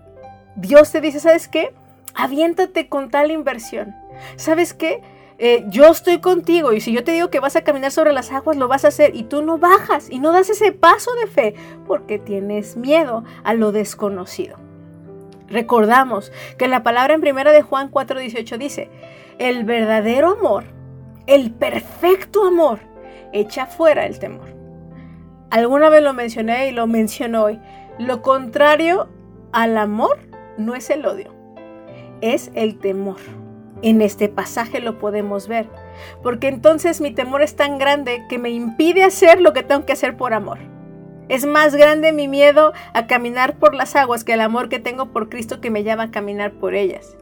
Dios 0.54 0.92
te 0.92 1.00
dice, 1.00 1.18
¿sabes 1.18 1.48
qué? 1.48 1.74
Aviéntate 2.14 2.88
con 2.88 3.10
tal 3.10 3.32
inversión. 3.32 3.92
¿Sabes 4.36 4.72
qué? 4.72 5.02
Eh, 5.38 5.64
yo 5.68 5.86
estoy 5.86 6.20
contigo 6.20 6.72
y 6.72 6.80
si 6.80 6.92
yo 6.92 7.02
te 7.02 7.12
digo 7.12 7.28
que 7.28 7.40
vas 7.40 7.56
a 7.56 7.64
caminar 7.64 7.90
sobre 7.90 8.12
las 8.12 8.30
aguas, 8.30 8.56
lo 8.56 8.68
vas 8.68 8.84
a 8.84 8.88
hacer 8.88 9.16
y 9.16 9.24
tú 9.24 9.42
no 9.42 9.58
bajas 9.58 10.08
y 10.08 10.20
no 10.20 10.30
das 10.30 10.48
ese 10.48 10.70
paso 10.70 11.12
de 11.14 11.26
fe 11.26 11.54
porque 11.86 12.18
tienes 12.18 12.76
miedo 12.76 13.24
a 13.42 13.54
lo 13.54 13.72
desconocido. 13.72 14.56
Recordamos 15.48 16.32
que 16.56 16.68
la 16.68 16.82
palabra 16.82 17.14
en 17.14 17.20
primera 17.20 17.52
de 17.52 17.62
Juan 17.62 17.90
4:18 17.90 18.58
dice, 18.58 18.90
el 19.38 19.64
verdadero 19.64 20.36
amor, 20.38 20.64
el 21.26 21.50
perfecto 21.52 22.44
amor, 22.44 22.78
echa 23.32 23.66
fuera 23.66 24.06
el 24.06 24.18
temor. 24.18 24.54
Alguna 25.50 25.88
vez 25.88 26.02
lo 26.02 26.12
mencioné 26.14 26.68
y 26.68 26.72
lo 26.72 26.86
menciono 26.86 27.44
hoy. 27.44 27.60
Lo 27.98 28.22
contrario 28.22 29.08
al 29.52 29.76
amor 29.78 30.18
no 30.58 30.74
es 30.74 30.90
el 30.90 31.04
odio, 31.06 31.32
es 32.20 32.50
el 32.54 32.78
temor. 32.78 33.18
En 33.84 34.00
este 34.00 34.30
pasaje 34.30 34.80
lo 34.80 34.98
podemos 34.98 35.46
ver, 35.46 35.68
porque 36.22 36.48
entonces 36.48 37.02
mi 37.02 37.10
temor 37.10 37.42
es 37.42 37.54
tan 37.54 37.76
grande 37.76 38.24
que 38.30 38.38
me 38.38 38.48
impide 38.48 39.04
hacer 39.04 39.42
lo 39.42 39.52
que 39.52 39.62
tengo 39.62 39.84
que 39.84 39.92
hacer 39.92 40.16
por 40.16 40.32
amor. 40.32 40.56
Es 41.28 41.44
más 41.44 41.76
grande 41.76 42.10
mi 42.10 42.26
miedo 42.26 42.72
a 42.94 43.06
caminar 43.06 43.58
por 43.58 43.74
las 43.74 43.94
aguas 43.94 44.24
que 44.24 44.32
el 44.32 44.40
amor 44.40 44.70
que 44.70 44.78
tengo 44.78 45.12
por 45.12 45.28
Cristo 45.28 45.60
que 45.60 45.70
me 45.70 45.84
llama 45.84 46.04
a 46.04 46.10
caminar 46.10 46.52
por 46.52 46.74
ellas. 46.74 47.14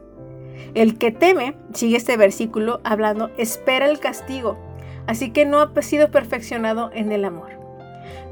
El 0.74 0.98
que 0.98 1.10
teme, 1.10 1.56
sigue 1.74 1.96
este 1.96 2.16
versículo 2.16 2.80
hablando, 2.84 3.32
espera 3.38 3.90
el 3.90 3.98
castigo, 3.98 4.56
así 5.08 5.30
que 5.30 5.44
no 5.44 5.58
ha 5.58 5.82
sido 5.82 6.12
perfeccionado 6.12 6.92
en 6.94 7.10
el 7.10 7.24
amor. 7.24 7.50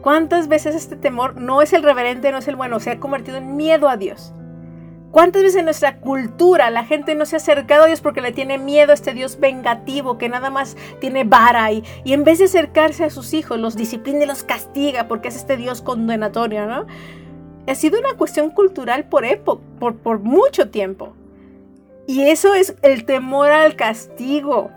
¿Cuántas 0.03 0.47
veces 0.47 0.77
este 0.77 0.95
temor 0.95 1.35
no 1.35 1.63
es 1.63 1.73
el 1.73 1.83
reverente, 1.83 2.31
no 2.31 2.39
es 2.39 2.47
el 2.47 2.55
bueno, 2.55 2.79
se 2.79 2.93
ha 2.93 3.01
convertido 3.01 3.39
en 3.39 3.57
miedo 3.57 3.89
a 3.89 3.97
Dios? 3.97 4.33
¿Cuántas 5.11 5.43
veces 5.43 5.59
en 5.59 5.65
nuestra 5.65 5.99
cultura 5.99 6.71
la 6.71 6.85
gente 6.85 7.17
no 7.17 7.27
se 7.27 7.35
ha 7.35 7.39
acercado 7.39 7.85
a 7.85 7.87
Dios 7.87 8.01
porque 8.01 8.21
le 8.21 8.31
tiene 8.31 8.59
miedo 8.59 8.93
a 8.93 8.95
este 8.95 9.13
Dios 9.13 9.41
vengativo 9.41 10.19
que 10.19 10.29
nada 10.29 10.51
más 10.51 10.77
tiene 11.01 11.25
vara 11.25 11.73
y, 11.73 11.83
y 12.05 12.13
en 12.13 12.23
vez 12.23 12.39
de 12.39 12.45
acercarse 12.45 13.05
a 13.05 13.11
sus 13.11 13.35
hijos 13.35 13.59
los 13.59 13.75
disciplina 13.75 14.23
y 14.23 14.27
los 14.27 14.45
castiga 14.45 15.09
porque 15.09 15.29
es 15.29 15.37
este 15.37 15.57
Dios 15.57 15.83
condenatorio, 15.83 16.67
¿no? 16.67 16.87
Ha 17.67 17.75
sido 17.75 17.99
una 17.99 18.15
cuestión 18.15 18.51
cultural 18.51 19.05
por, 19.09 19.25
época, 19.25 19.63
por, 19.81 19.97
por 19.97 20.21
mucho 20.21 20.71
tiempo. 20.71 21.15
Y 22.07 22.23
eso 22.23 22.55
es 22.55 22.77
el 22.83 23.05
temor 23.05 23.51
al 23.51 23.77
castigo. 23.77 24.71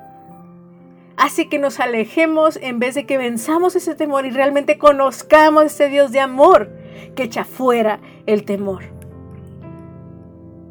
Hace 1.16 1.48
que 1.48 1.60
nos 1.60 1.80
alejemos 1.80 2.58
en 2.62 2.80
vez 2.80 2.96
de 2.96 3.06
que 3.06 3.20
venzamos 3.20 3.76
ese 3.76 3.94
temor 3.94 4.26
y 4.26 4.32
realmente 4.32 4.80
conozcamos 4.80 5.64
a 5.64 5.66
ese 5.68 5.90
Dios 5.90 6.12
de 6.12 6.20
amor 6.20 6.72
que 7.16 7.24
echa 7.24 7.46
fuera 7.46 8.00
el 8.26 8.46
temor. 8.46 9.03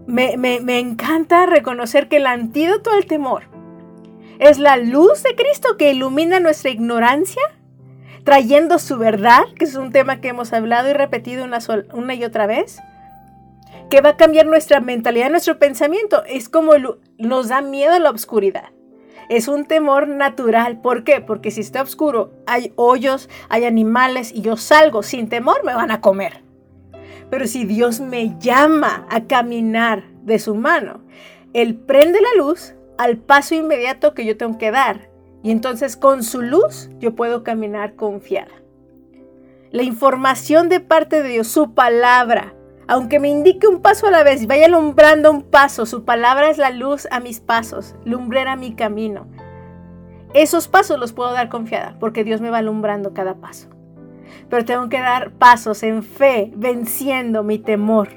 Me, 0.07 0.37
me, 0.37 0.61
me, 0.61 0.79
encanta 0.79 1.47
reconocer 1.47 2.09
que 2.09 2.17
el 2.17 2.27
antídoto 2.27 2.91
al 2.91 3.07
temor 3.07 3.45
es 4.43 4.59
la 4.59 4.77
luz 4.77 5.23
de 5.23 5.37
Cristo 5.37 5.77
que 5.77 5.93
ilumina 5.93 6.41
nuestra 6.41 6.71
ignorancia, 6.71 7.43
trayendo 8.25 8.81
su 8.81 8.99
verdad, 8.99 9.45
que 9.57 9.65
es 9.65 9.77
un 9.77 9.93
tema 9.93 10.21
que 10.21 10.29
hemos 10.29 10.53
hablado 10.53 10.91
y 10.91 10.95
repetido 10.95 11.45
una, 11.45 12.15
y 12.15 12.25
otra 12.25 12.47
vez, 12.47 12.81
que 13.89 14.01
va 14.01 14.11
a 14.11 14.17
cambiar 14.17 14.47
nuestra 14.47 14.81
mentalidad, 14.81 15.31
nuestro 15.31 15.61
pensamiento. 15.61 16.25
Es 16.25 16.49
como 16.49 16.73
nos 17.19 17.49
da 17.49 17.61
miedo 17.61 17.97
la 18.01 18.11
oscuridad. 18.11 18.71
Es 19.29 19.47
un 19.47 19.65
temor 19.65 20.09
natural. 20.09 20.81
¿Por 20.81 21.05
qué? 21.05 21.21
Porque 21.21 21.53
si 21.53 21.61
está 21.61 21.83
oscuro, 21.83 22.33
hay 22.47 22.73
hoyos, 22.75 23.29
hay 23.49 23.65
animales 23.65 24.33
y 24.35 24.41
yo 24.41 24.57
salgo 24.57 25.05
sin 25.05 25.29
temor, 25.29 25.63
me 25.65 25.75
van 25.75 25.93
a 25.93 26.01
comer. 26.01 26.42
Pero 27.33 27.47
si 27.47 27.65
Dios 27.65 27.99
me 27.99 28.39
llama 28.41 29.07
a 29.09 29.25
caminar 29.25 30.05
de 30.23 30.39
su 30.39 30.55
mano, 30.55 31.01
Él 31.55 31.77
prende 31.77 32.21
la 32.21 32.29
luz 32.37 32.75
al 32.99 33.17
paso 33.17 33.55
inmediato 33.55 34.13
que 34.13 34.27
yo 34.27 34.37
tengo 34.37 34.59
que 34.59 34.71
dar. 34.71 35.09
Y 35.43 35.51
entonces 35.51 35.97
con 35.97 36.25
su 36.25 36.43
luz 36.43 36.91
yo 36.99 37.15
puedo 37.17 37.43
caminar 37.43 37.95
confiada. 37.95 38.53
La 39.71 39.83
información 39.83 40.69
de 40.69 40.81
parte 40.81 41.23
de 41.23 41.31
Dios, 41.31 41.49
su 41.49 41.73
palabra, 41.73 42.53
aunque 42.87 43.19
me 43.19 43.31
indique 43.31 43.67
un 43.67 43.81
paso 43.81 44.09
a 44.09 44.11
la 44.11 44.25
vez, 44.25 44.47
vaya 44.47 44.67
alumbrando 44.67 45.31
un 45.31 45.41
paso, 45.41 45.87
su 45.87 46.05
palabra 46.05 46.51
es 46.51 46.59
la 46.59 46.69
luz 46.69 47.09
a 47.11 47.19
mis 47.19 47.41
pasos, 47.41 47.95
lumbrera 48.05 48.57
mi 48.57 48.75
camino. 48.75 49.27
Esos 50.35 50.69
pasos 50.69 51.01
los 51.01 51.15
puedo 51.15 51.33
dar 51.33 51.49
confiada, 51.49 51.97
porque 51.99 52.25
Dios 52.25 52.43
me 52.43 52.51
va 52.51 52.59
alumbrando 52.59 53.15
cada 53.15 53.37
paso 53.37 53.72
pero 54.49 54.65
tengo 54.65 54.89
que 54.89 55.01
dar 55.01 55.33
pasos 55.33 55.83
en 55.83 56.03
fe, 56.03 56.51
venciendo 56.55 57.43
mi 57.43 57.59
temor. 57.59 58.09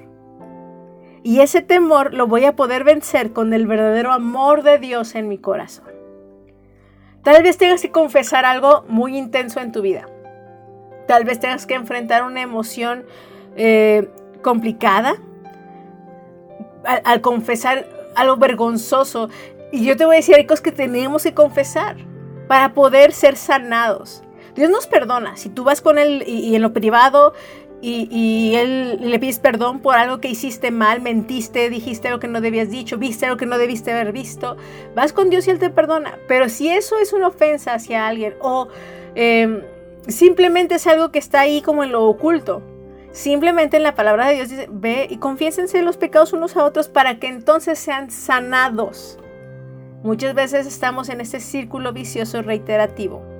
Y 1.24 1.40
ese 1.40 1.62
temor 1.62 2.14
lo 2.14 2.28
voy 2.28 2.46
a 2.46 2.56
poder 2.56 2.84
vencer 2.84 3.34
con 3.34 3.54
el 3.54 3.66
verdadero 3.66 4.12
amor 4.12 4.62
de 4.62 4.78
Dios 4.78 5.16
en 5.16 5.28
mi 5.28 5.40
corazón. 5.40 5.88
Tal 7.24 7.42
vez 7.42 7.58
tengas 7.58 7.82
que 7.82 7.90
confesar 7.90 8.46
algo 8.46 8.86
muy 8.88 9.18
intenso 9.18 9.60
en 9.60 9.72
tu 9.72 9.82
vida. 9.82 10.06
Tal 11.08 11.24
vez 11.24 11.40
tengas 11.40 11.66
que 11.66 11.74
enfrentar 11.74 12.24
una 12.24 12.42
emoción 12.42 13.06
eh, 13.56 14.08
complicada. 14.44 15.16
Al, 16.84 17.22
confesar 17.22 17.88
algo 18.16 18.38
vergonzoso. 18.38 19.30
Y 19.72 19.84
yo 19.84 19.98
te 19.98 20.06
voy 20.06 20.18
a 20.18 20.18
decir, 20.18 20.36
hay 20.36 20.46
que 20.46 20.72
tenemos 20.72 21.24
que 21.24 21.34
confesar 21.34 21.96
para 22.48 22.76
poder 22.76 23.12
ser 23.12 23.36
sanados. 23.36 24.24
Dios 24.56 24.70
nos 24.70 24.88
perdona. 24.88 25.36
Si 25.38 25.50
tú 25.50 25.64
vas 25.64 25.82
con 25.82 25.98
Él 25.98 26.24
y, 26.26 26.56
en 26.56 26.62
lo 26.62 26.74
privado 26.74 27.34
y, 27.82 28.54
Él 28.56 28.98
le 29.02 29.20
pides 29.20 29.40
perdón 29.40 29.80
por 29.80 29.96
algo 29.96 30.20
que 30.20 30.30
hiciste 30.30 30.72
mal, 30.72 31.02
mentiste, 31.02 31.70
dijiste 31.70 32.08
algo 32.08 32.20
que 32.20 32.28
no 32.28 32.42
debías 32.42 32.72
dicho, 32.72 32.98
viste 32.98 33.26
algo 33.26 33.38
que 33.38 33.46
no 33.46 33.58
debiste 33.58 33.92
haber 33.92 34.12
visto, 34.12 34.58
vas 34.96 35.14
con 35.14 35.30
Dios 35.30 35.48
y 35.48 35.52
Él 35.52 35.60
te 35.60 35.70
perdona. 35.70 36.18
Pero 36.28 36.50
si 36.50 36.70
eso 36.70 36.98
es 37.00 37.14
una 37.14 37.28
ofensa 37.28 37.74
hacia 37.74 38.08
alguien 38.08 38.34
o 38.42 38.70
eh, 39.14 39.64
simplemente 40.08 40.76
es 40.76 40.88
algo 40.88 41.12
que 41.12 41.20
está 41.20 41.42
ahí 41.42 41.62
como 41.62 41.84
en 41.84 41.92
lo 41.92 42.06
oculto, 42.06 42.64
Simplemente 43.12 43.78
en 43.78 43.84
la 43.84 43.96
palabra 43.96 44.28
de 44.28 44.36
Dios 44.36 44.50
dice, 44.50 44.68
ve 44.70 45.08
y 45.10 45.20
confiésense 45.20 45.82
los 45.82 45.96
pecados 45.96 46.34
unos 46.34 46.58
a 46.58 46.66
otros 46.66 46.90
para 46.90 47.18
que 47.18 47.28
entonces 47.28 47.80
sean 47.80 48.12
sanados. 48.12 49.18
Muchas 50.04 50.34
veces 50.34 50.68
estamos 50.68 51.08
en 51.08 51.22
este 51.22 51.40
círculo 51.40 51.94
vicioso 51.94 52.42
reiterativo 52.42 53.35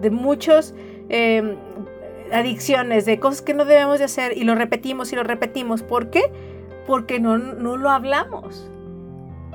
de 0.00 0.10
muchas 0.10 0.74
eh, 1.08 1.56
adicciones, 2.32 3.04
de 3.04 3.18
cosas 3.18 3.42
que 3.42 3.54
no 3.54 3.64
debemos 3.64 3.98
de 3.98 4.04
hacer 4.04 4.36
y 4.36 4.44
lo 4.44 4.54
repetimos 4.54 5.12
y 5.12 5.16
lo 5.16 5.22
repetimos. 5.22 5.82
¿Por 5.82 6.10
qué? 6.10 6.22
Porque 6.86 7.20
no, 7.20 7.38
no 7.38 7.76
lo 7.76 7.90
hablamos. 7.90 8.70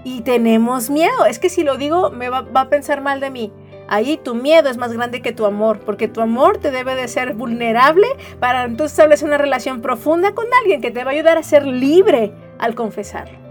Y 0.03 0.21
tenemos 0.21 0.89
miedo. 0.89 1.25
Es 1.27 1.39
que 1.39 1.49
si 1.49 1.63
lo 1.63 1.77
digo 1.77 2.11
me 2.11 2.29
va, 2.29 2.41
va 2.41 2.61
a 2.61 2.69
pensar 2.69 3.01
mal 3.01 3.19
de 3.19 3.29
mí. 3.29 3.51
Ahí 3.87 4.17
tu 4.17 4.33
miedo 4.33 4.69
es 4.69 4.77
más 4.77 4.91
grande 4.93 5.21
que 5.21 5.31
tu 5.31 5.45
amor, 5.45 5.79
porque 5.79 6.07
tu 6.07 6.21
amor 6.21 6.57
te 6.57 6.71
debe 6.71 6.95
de 6.95 7.07
ser 7.07 7.35
vulnerable 7.35 8.07
para 8.39 8.63
entonces 8.63 8.97
establecer 8.97 9.27
una 9.27 9.37
relación 9.37 9.81
profunda 9.81 10.33
con 10.33 10.47
alguien 10.61 10.81
que 10.81 10.89
te 10.89 11.03
va 11.03 11.11
a 11.11 11.13
ayudar 11.13 11.37
a 11.37 11.43
ser 11.43 11.67
libre 11.67 12.33
al 12.57 12.73
confesarlo. 12.73 13.44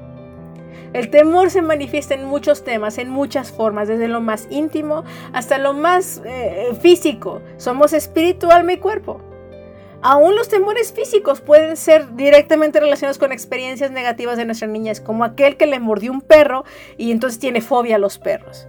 El 0.95 1.11
temor 1.11 1.51
se 1.51 1.61
manifiesta 1.61 2.15
en 2.15 2.25
muchos 2.25 2.63
temas, 2.63 2.99
en 2.99 3.11
muchas 3.11 3.51
formas, 3.51 3.89
desde 3.89 4.07
lo 4.07 4.21
más 4.21 4.47
íntimo 4.49 5.03
hasta 5.33 5.59
lo 5.59 5.75
más 5.75 6.23
eh, 6.25 6.71
físico. 6.81 7.43
Somos 7.57 7.93
espíritu, 7.93 8.53
alma 8.53 8.75
y 8.75 8.79
cuerpo. 8.79 9.21
Aún 10.03 10.37
los 10.37 10.49
temores 10.49 10.93
físicos 10.93 11.41
pueden 11.41 11.77
ser 11.77 12.15
directamente 12.15 12.79
relacionados 12.79 13.19
con 13.19 13.33
experiencias 13.33 13.91
negativas 13.91 14.37
de 14.37 14.45
nuestra 14.45 14.69
niñez, 14.69 15.01
como 15.01 15.25
aquel 15.25 15.57
que 15.57 15.67
le 15.67 15.81
mordió 15.81 16.13
un 16.13 16.21
perro 16.21 16.65
y 16.97 17.11
entonces 17.11 17.41
tiene 17.41 17.61
fobia 17.61 17.97
a 17.97 17.99
los 17.99 18.19
perros. 18.19 18.69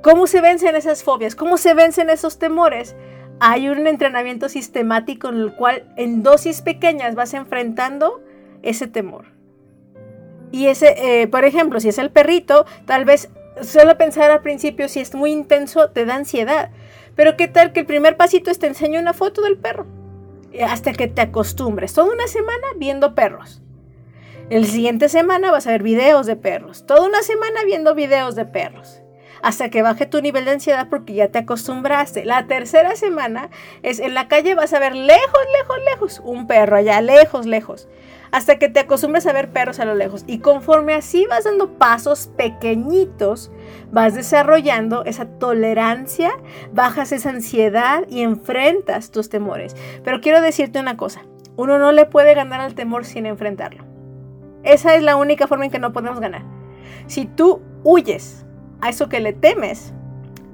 ¿Cómo 0.00 0.26
se 0.26 0.40
vencen 0.40 0.76
esas 0.76 1.02
fobias? 1.02 1.34
¿Cómo 1.34 1.58
se 1.58 1.74
vencen 1.74 2.08
esos 2.08 2.38
temores? 2.38 2.96
Hay 3.38 3.68
un 3.68 3.86
entrenamiento 3.86 4.48
sistemático 4.48 5.28
en 5.28 5.36
el 5.36 5.54
cual 5.54 5.92
en 5.98 6.22
dosis 6.22 6.62
pequeñas 6.62 7.14
vas 7.14 7.34
enfrentando 7.34 8.22
ese 8.62 8.86
temor. 8.86 9.35
Y 10.52 10.66
ese, 10.68 11.22
eh, 11.22 11.26
por 11.28 11.44
ejemplo, 11.44 11.80
si 11.80 11.88
es 11.88 11.98
el 11.98 12.10
perrito, 12.10 12.66
tal 12.86 13.04
vez 13.04 13.30
solo 13.62 13.96
pensar 13.96 14.30
al 14.30 14.42
principio 14.42 14.88
si 14.88 15.00
es 15.00 15.14
muy 15.14 15.32
intenso 15.32 15.90
te 15.90 16.04
da 16.04 16.14
ansiedad. 16.14 16.70
Pero 17.14 17.36
qué 17.36 17.48
tal 17.48 17.72
que 17.72 17.80
el 17.80 17.86
primer 17.86 18.16
pasito 18.16 18.50
es 18.50 18.58
te 18.58 18.66
enseño 18.66 19.00
una 19.00 19.14
foto 19.14 19.42
del 19.42 19.56
perro. 19.56 19.86
Hasta 20.62 20.92
que 20.92 21.08
te 21.08 21.22
acostumbres. 21.22 21.94
Toda 21.94 22.12
una 22.12 22.26
semana 22.28 22.66
viendo 22.76 23.14
perros. 23.14 23.62
El 24.48 24.66
siguiente 24.66 25.08
semana 25.08 25.50
vas 25.50 25.66
a 25.66 25.72
ver 25.72 25.82
videos 25.82 26.26
de 26.26 26.36
perros. 26.36 26.86
Toda 26.86 27.06
una 27.06 27.22
semana 27.22 27.64
viendo 27.64 27.94
videos 27.94 28.36
de 28.36 28.44
perros. 28.44 29.00
Hasta 29.42 29.70
que 29.70 29.82
baje 29.82 30.06
tu 30.06 30.20
nivel 30.20 30.44
de 30.44 30.52
ansiedad 30.52 30.88
porque 30.88 31.14
ya 31.14 31.28
te 31.28 31.38
acostumbraste. 31.38 32.24
La 32.24 32.46
tercera 32.46 32.96
semana 32.96 33.50
es 33.82 33.98
en 33.98 34.14
la 34.14 34.28
calle 34.28 34.54
vas 34.54 34.72
a 34.72 34.78
ver 34.78 34.94
lejos, 34.94 35.40
lejos, 35.58 35.76
lejos. 35.90 36.22
Un 36.24 36.46
perro 36.46 36.76
allá, 36.76 37.00
lejos, 37.00 37.46
lejos. 37.46 37.88
Hasta 38.36 38.58
que 38.58 38.68
te 38.68 38.80
acostumbres 38.80 39.26
a 39.26 39.32
ver 39.32 39.48
perros 39.48 39.80
a 39.80 39.86
lo 39.86 39.94
lejos. 39.94 40.22
Y 40.26 40.40
conforme 40.40 40.92
así 40.92 41.24
vas 41.26 41.44
dando 41.44 41.78
pasos 41.78 42.30
pequeñitos, 42.36 43.50
vas 43.92 44.14
desarrollando 44.14 45.06
esa 45.06 45.24
tolerancia, 45.24 46.32
bajas 46.70 47.12
esa 47.12 47.30
ansiedad 47.30 48.02
y 48.10 48.20
enfrentas 48.20 49.10
tus 49.10 49.30
temores. 49.30 49.74
Pero 50.04 50.20
quiero 50.20 50.42
decirte 50.42 50.78
una 50.78 50.98
cosa. 50.98 51.22
Uno 51.56 51.78
no 51.78 51.92
le 51.92 52.04
puede 52.04 52.34
ganar 52.34 52.60
al 52.60 52.74
temor 52.74 53.06
sin 53.06 53.24
enfrentarlo. 53.24 53.84
Esa 54.64 54.94
es 54.96 55.02
la 55.02 55.16
única 55.16 55.46
forma 55.46 55.64
en 55.64 55.70
que 55.70 55.78
no 55.78 55.94
podemos 55.94 56.20
ganar. 56.20 56.42
Si 57.06 57.24
tú 57.24 57.62
huyes 57.84 58.44
a 58.82 58.90
eso 58.90 59.08
que 59.08 59.20
le 59.20 59.32
temes, 59.32 59.94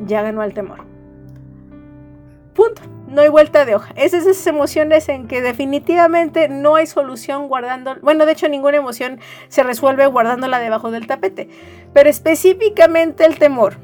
ya 0.06 0.22
ganó 0.22 0.42
al 0.42 0.54
temor. 0.54 0.84
Punto. 2.54 2.82
No 3.12 3.20
hay 3.20 3.28
vuelta 3.28 3.66
de 3.66 3.74
hoja. 3.74 3.92
Es 3.94 4.14
esas 4.14 4.46
emociones 4.46 5.06
en 5.10 5.28
que 5.28 5.42
definitivamente 5.42 6.48
no 6.48 6.76
hay 6.76 6.86
solución 6.86 7.46
guardando. 7.46 7.96
Bueno, 8.00 8.24
de 8.24 8.32
hecho, 8.32 8.48
ninguna 8.48 8.78
emoción 8.78 9.20
se 9.48 9.62
resuelve 9.62 10.06
guardándola 10.06 10.58
debajo 10.58 10.90
del 10.90 11.06
tapete. 11.06 11.50
Pero 11.92 12.08
específicamente 12.08 13.26
el 13.26 13.38
temor 13.38 13.76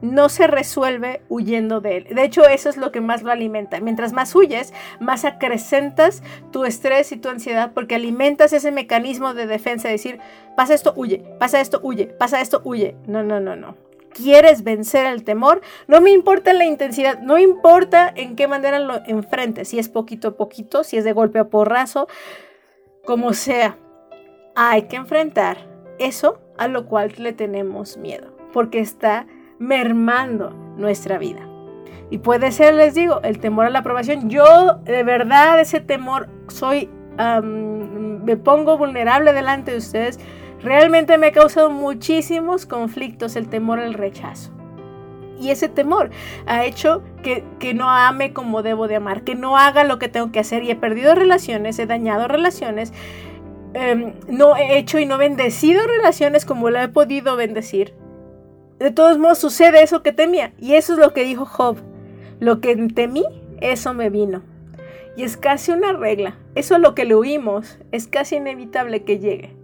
no 0.00 0.28
se 0.28 0.46
resuelve 0.46 1.22
huyendo 1.28 1.80
de 1.80 1.96
él. 1.96 2.06
De 2.14 2.22
hecho, 2.22 2.46
eso 2.46 2.68
es 2.68 2.76
lo 2.76 2.92
que 2.92 3.00
más 3.00 3.24
lo 3.24 3.32
alimenta. 3.32 3.80
Mientras 3.80 4.12
más 4.12 4.32
huyes, 4.32 4.72
más 5.00 5.24
acrecentas 5.24 6.22
tu 6.52 6.64
estrés 6.64 7.10
y 7.10 7.16
tu 7.16 7.30
ansiedad 7.30 7.72
porque 7.74 7.96
alimentas 7.96 8.52
ese 8.52 8.70
mecanismo 8.70 9.34
de 9.34 9.48
defensa, 9.48 9.88
de 9.88 9.94
decir, 9.94 10.20
pasa 10.56 10.74
esto, 10.74 10.92
huye, 10.94 11.24
pasa 11.40 11.60
esto, 11.60 11.80
huye, 11.82 12.06
pasa 12.06 12.40
esto, 12.40 12.62
huye. 12.64 12.94
No, 13.08 13.24
no, 13.24 13.40
no, 13.40 13.56
no. 13.56 13.81
¿Quieres 14.14 14.62
vencer 14.64 15.06
el 15.06 15.24
temor? 15.24 15.60
No 15.88 16.00
me 16.00 16.10
importa 16.10 16.52
la 16.52 16.64
intensidad, 16.64 17.20
no 17.20 17.38
importa 17.38 18.12
en 18.14 18.36
qué 18.36 18.46
manera 18.46 18.78
lo 18.78 19.00
enfrentes, 19.06 19.68
si 19.68 19.78
es 19.78 19.88
poquito 19.88 20.28
a 20.28 20.36
poquito, 20.36 20.84
si 20.84 20.96
es 20.96 21.04
de 21.04 21.12
golpe 21.12 21.38
a 21.38 21.48
porrazo, 21.48 22.08
como 23.04 23.32
sea. 23.32 23.78
Hay 24.54 24.82
que 24.82 24.96
enfrentar 24.96 25.58
eso 25.98 26.40
a 26.58 26.68
lo 26.68 26.86
cual 26.86 27.12
le 27.18 27.32
tenemos 27.32 27.96
miedo, 27.96 28.36
porque 28.52 28.80
está 28.80 29.26
mermando 29.58 30.50
nuestra 30.76 31.18
vida. 31.18 31.48
Y 32.10 32.18
puede 32.18 32.52
ser, 32.52 32.74
les 32.74 32.94
digo, 32.94 33.20
el 33.22 33.38
temor 33.38 33.64
a 33.64 33.70
la 33.70 33.78
aprobación. 33.78 34.28
Yo 34.28 34.74
de 34.84 35.02
verdad 35.02 35.58
ese 35.58 35.80
temor 35.80 36.28
soy, 36.48 36.90
me 37.16 38.36
pongo 38.36 38.76
vulnerable 38.76 39.32
delante 39.32 39.70
de 39.70 39.78
ustedes. 39.78 40.20
Realmente 40.62 41.18
me 41.18 41.28
ha 41.28 41.32
causado 41.32 41.70
muchísimos 41.70 42.66
conflictos 42.66 43.36
el 43.36 43.48
temor 43.48 43.80
al 43.80 43.94
rechazo. 43.94 44.52
Y 45.40 45.50
ese 45.50 45.68
temor 45.68 46.10
ha 46.46 46.64
hecho 46.64 47.02
que, 47.22 47.44
que, 47.58 47.74
no 47.74 47.90
ame 47.90 48.32
como 48.32 48.62
debo 48.62 48.86
de 48.86 48.96
amar, 48.96 49.22
que 49.24 49.34
no 49.34 49.56
haga 49.56 49.82
lo 49.82 49.98
que 49.98 50.08
tengo 50.08 50.30
que 50.30 50.38
hacer. 50.38 50.62
Y 50.62 50.70
he 50.70 50.76
perdido 50.76 51.14
relaciones, 51.14 51.78
he 51.80 51.86
dañado 51.86 52.28
relaciones, 52.28 52.92
eh, 53.74 54.14
no 54.28 54.56
he 54.56 54.78
hecho 54.78 55.00
y 55.00 55.06
no 55.06 55.18
bendecido 55.18 55.84
relaciones 55.86 56.44
como 56.44 56.70
la 56.70 56.84
he 56.84 56.88
podido 56.88 57.34
bendecir 57.36 57.94
de 58.82 58.90
todos 58.90 59.16
modos 59.16 59.38
sucede 59.38 59.82
eso 59.82 60.02
que 60.02 60.12
temía. 60.12 60.52
Y 60.58 60.74
eso 60.74 60.94
es 60.94 60.98
lo 60.98 61.12
que 61.12 61.24
dijo 61.24 61.44
Job. 61.44 61.78
Lo 62.40 62.60
que 62.60 62.74
temí, 62.94 63.24
eso 63.60 63.94
me 63.94 64.10
vino. 64.10 64.42
Y 65.16 65.22
es 65.22 65.36
casi 65.36 65.70
una 65.70 65.92
regla. 65.92 66.36
Eso 66.56 66.74
es 66.74 66.80
lo 66.80 66.94
que 66.94 67.04
le 67.04 67.14
huimos. 67.14 67.78
Es 67.92 68.08
casi 68.08 68.36
inevitable 68.36 69.04
que 69.04 69.20
llegue. 69.20 69.54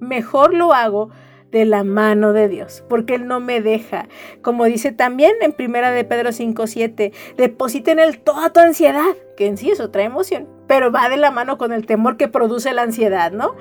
Mejor 0.00 0.54
lo 0.54 0.74
hago 0.74 1.10
de 1.50 1.64
la 1.64 1.82
mano 1.82 2.32
de 2.32 2.48
Dios, 2.48 2.84
porque 2.88 3.14
Él 3.14 3.26
no 3.26 3.40
me 3.40 3.60
deja. 3.60 4.08
Como 4.42 4.64
dice 4.64 4.92
también 4.92 5.32
en 5.40 5.52
Primera 5.52 5.90
de 5.90 6.04
Pedro 6.04 6.30
5.7, 6.30 7.12
deposita 7.36 7.92
en 7.92 8.00
Él 8.00 8.20
toda 8.20 8.52
tu 8.52 8.60
ansiedad, 8.60 9.16
que 9.36 9.46
en 9.46 9.56
sí 9.56 9.70
eso 9.70 9.90
trae 9.90 10.04
emoción, 10.04 10.46
pero 10.66 10.92
va 10.92 11.08
de 11.08 11.16
la 11.16 11.30
mano 11.30 11.56
con 11.58 11.72
el 11.72 11.86
temor 11.86 12.16
que 12.16 12.28
produce 12.28 12.72
la 12.74 12.82
ansiedad, 12.82 13.32
¿no? 13.32 13.54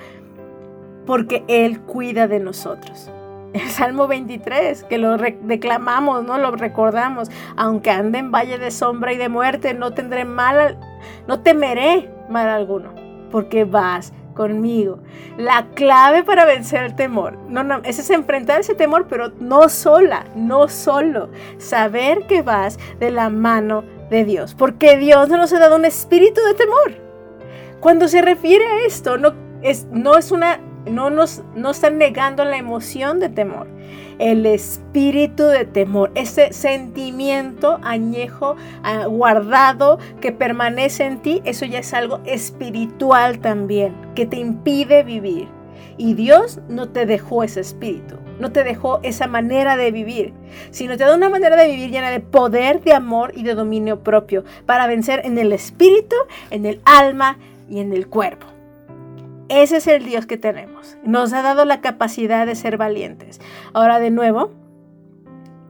Porque 1.05 1.43
Él 1.47 1.81
cuida 1.81 2.27
de 2.27 2.39
nosotros 2.39 3.11
el 3.53 3.69
Salmo 3.69 4.07
23, 4.07 4.83
que 4.83 4.97
lo 4.97 5.17
declamamos, 5.17 6.23
¿no? 6.23 6.37
Lo 6.37 6.51
recordamos. 6.51 7.29
Aunque 7.55 7.89
ande 7.89 8.19
en 8.19 8.31
valle 8.31 8.57
de 8.57 8.71
sombra 8.71 9.13
y 9.13 9.17
de 9.17 9.29
muerte, 9.29 9.73
no 9.73 9.93
tendré 9.93 10.25
mal, 10.25 10.77
no 11.27 11.41
temeré 11.41 12.09
mal 12.29 12.49
alguno, 12.49 12.93
porque 13.31 13.63
vas 13.63 14.13
conmigo. 14.37 14.99
La 15.37 15.65
clave 15.73 16.23
para 16.23 16.45
vencer 16.45 16.83
el 16.83 16.95
temor, 16.95 17.37
no, 17.49 17.63
no, 17.63 17.81
ese 17.83 18.01
es 18.01 18.09
enfrentar 18.11 18.61
ese 18.61 18.75
temor, 18.75 19.07
pero 19.09 19.33
no 19.39 19.67
sola, 19.67 20.25
no 20.35 20.69
solo. 20.69 21.29
Saber 21.57 22.27
que 22.27 22.43
vas 22.43 22.77
de 22.99 23.11
la 23.11 23.29
mano 23.29 23.83
de 24.11 24.23
Dios, 24.23 24.55
porque 24.55 24.95
Dios 24.97 25.27
no 25.27 25.37
nos 25.37 25.51
ha 25.51 25.59
dado 25.59 25.75
un 25.75 25.85
espíritu 25.85 26.39
de 26.45 26.53
temor. 26.53 26.93
Cuando 27.81 28.07
se 28.07 28.21
refiere 28.21 28.65
a 28.65 28.85
esto, 28.85 29.17
no 29.17 29.33
es, 29.61 29.87
no 29.91 30.17
es 30.17 30.31
una 30.31 30.59
no 30.89 31.09
nos 31.09 31.43
no 31.55 31.71
están 31.71 31.97
negando 31.97 32.45
la 32.45 32.57
emoción 32.57 33.19
de 33.19 33.29
temor, 33.29 33.67
el 34.19 34.45
espíritu 34.45 35.43
de 35.43 35.65
temor, 35.65 36.11
ese 36.15 36.53
sentimiento 36.53 37.79
añejo, 37.83 38.55
ah, 38.83 39.05
guardado 39.05 39.99
que 40.21 40.31
permanece 40.31 41.05
en 41.05 41.21
ti, 41.21 41.41
eso 41.45 41.65
ya 41.65 41.79
es 41.79 41.93
algo 41.93 42.19
espiritual 42.25 43.39
también, 43.39 43.95
que 44.15 44.25
te 44.25 44.37
impide 44.37 45.03
vivir. 45.03 45.47
Y 45.97 46.13
Dios 46.13 46.59
no 46.69 46.89
te 46.89 47.05
dejó 47.05 47.43
ese 47.43 47.59
espíritu, 47.59 48.17
no 48.39 48.51
te 48.51 48.63
dejó 48.63 48.99
esa 49.01 49.27
manera 49.27 49.77
de 49.77 49.91
vivir, 49.91 50.33
sino 50.69 50.95
te 50.95 51.03
da 51.03 51.15
una 51.15 51.29
manera 51.29 51.55
de 51.55 51.69
vivir 51.69 51.89
llena 51.89 52.11
de 52.11 52.19
poder, 52.19 52.83
de 52.83 52.93
amor 52.93 53.31
y 53.35 53.43
de 53.43 53.55
dominio 53.55 54.03
propio, 54.03 54.43
para 54.65 54.85
vencer 54.85 55.21
en 55.25 55.37
el 55.39 55.51
espíritu, 55.53 56.15
en 56.51 56.65
el 56.65 56.81
alma 56.85 57.39
y 57.67 57.79
en 57.79 57.93
el 57.93 58.07
cuerpo. 58.07 58.56
Ese 59.49 59.77
es 59.77 59.87
el 59.87 60.03
Dios 60.03 60.25
que 60.25 60.37
tenemos. 60.37 60.97
Nos 61.03 61.33
ha 61.33 61.41
dado 61.41 61.63
la 61.65 61.81
capacidad 61.81 62.45
de 62.45 62.55
ser 62.55 62.77
valientes. 62.77 63.39
Ahora 63.73 63.99
de 63.99 64.11
nuevo, 64.11 64.51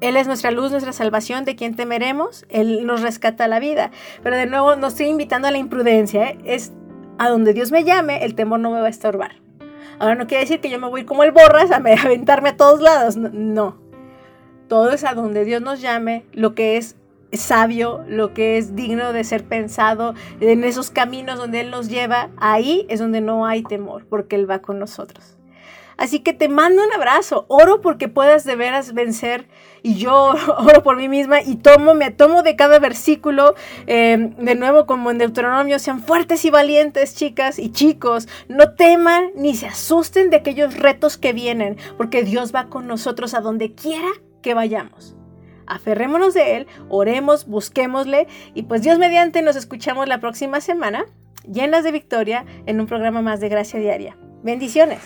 Él 0.01 0.17
es 0.17 0.27
nuestra 0.27 0.51
luz, 0.51 0.71
nuestra 0.71 0.93
salvación, 0.93 1.45
de 1.45 1.55
quien 1.55 1.75
temeremos. 1.75 2.45
Él 2.49 2.85
nos 2.85 3.01
rescata 3.01 3.47
la 3.47 3.59
vida. 3.59 3.91
Pero 4.23 4.35
de 4.35 4.47
nuevo, 4.47 4.75
no 4.75 4.87
estoy 4.87 5.07
invitando 5.07 5.47
a 5.47 5.51
la 5.51 5.59
imprudencia. 5.59 6.29
¿eh? 6.29 6.37
Es 6.45 6.73
a 7.19 7.29
donde 7.29 7.53
Dios 7.53 7.71
me 7.71 7.83
llame, 7.83 8.23
el 8.25 8.35
temor 8.35 8.59
no 8.59 8.71
me 8.71 8.79
va 8.79 8.87
a 8.87 8.89
estorbar. 8.89 9.35
Ahora 9.99 10.15
no 10.15 10.27
quiere 10.27 10.43
decir 10.43 10.59
que 10.59 10.69
yo 10.69 10.79
me 10.79 10.87
voy 10.87 11.05
como 11.05 11.23
el 11.23 11.31
borras 11.31 11.71
a 11.71 11.77
aventarme 11.77 12.49
a 12.49 12.57
todos 12.57 12.81
lados. 12.81 13.17
No. 13.17 13.77
Todo 14.67 14.91
es 14.91 15.03
a 15.03 15.13
donde 15.13 15.45
Dios 15.45 15.61
nos 15.61 15.81
llame, 15.81 16.25
lo 16.33 16.53
que 16.53 16.77
es 16.77 16.95
sabio, 17.33 18.03
lo 18.07 18.33
que 18.33 18.57
es 18.57 18.75
digno 18.75 19.13
de 19.13 19.23
ser 19.23 19.43
pensado, 19.43 20.13
en 20.39 20.63
esos 20.63 20.91
caminos 20.91 21.37
donde 21.37 21.61
Él 21.61 21.71
nos 21.71 21.89
lleva, 21.89 22.29
ahí 22.37 22.85
es 22.89 22.99
donde 22.99 23.21
no 23.21 23.45
hay 23.45 23.63
temor, 23.63 24.05
porque 24.09 24.35
Él 24.35 24.49
va 24.49 24.59
con 24.59 24.79
nosotros. 24.79 25.37
Así 25.97 26.19
que 26.19 26.31
te 26.31 26.47
mando 26.47 26.83
un 26.85 26.93
abrazo, 26.93 27.45
oro 27.47 27.81
porque 27.81 28.07
puedas 28.07 28.43
de 28.43 28.55
veras 28.55 28.93
vencer 28.93 29.47
y 29.81 29.95
yo 29.95 30.35
oro 30.57 30.83
por 30.83 30.95
mí 30.95 31.09
misma 31.09 31.41
y 31.41 31.55
tomo, 31.55 31.95
me 31.95 32.11
tomo 32.11 32.43
de 32.43 32.55
cada 32.55 32.77
versículo, 32.77 33.55
eh, 33.87 34.31
de 34.37 34.55
nuevo 34.55 34.85
como 34.85 35.09
en 35.09 35.17
Deuteronomio, 35.17 35.79
sean 35.79 36.01
fuertes 36.01 36.45
y 36.45 36.51
valientes 36.51 37.15
chicas 37.15 37.57
y 37.57 37.71
chicos, 37.71 38.27
no 38.47 38.75
teman 38.75 39.31
ni 39.35 39.55
se 39.55 39.67
asusten 39.67 40.29
de 40.29 40.37
aquellos 40.37 40.77
retos 40.77 41.17
que 41.17 41.33
vienen, 41.33 41.77
porque 41.97 42.23
Dios 42.23 42.53
va 42.53 42.67
con 42.67 42.85
nosotros 42.85 43.33
a 43.33 43.41
donde 43.41 43.73
quiera 43.73 44.09
que 44.43 44.53
vayamos 44.53 45.16
aferrémonos 45.67 46.33
de 46.33 46.57
Él, 46.57 46.67
oremos, 46.89 47.47
busquémosle 47.47 48.27
y 48.53 48.63
pues 48.63 48.81
Dios 48.81 48.99
mediante 48.99 49.41
nos 49.41 49.55
escuchamos 49.55 50.07
la 50.07 50.19
próxima 50.19 50.61
semana 50.61 51.05
llenas 51.47 51.83
de 51.83 51.91
victoria 51.91 52.45
en 52.65 52.79
un 52.79 52.87
programa 52.87 53.21
más 53.21 53.39
de 53.39 53.49
Gracia 53.49 53.79
Diaria. 53.79 54.17
Bendiciones. 54.43 54.99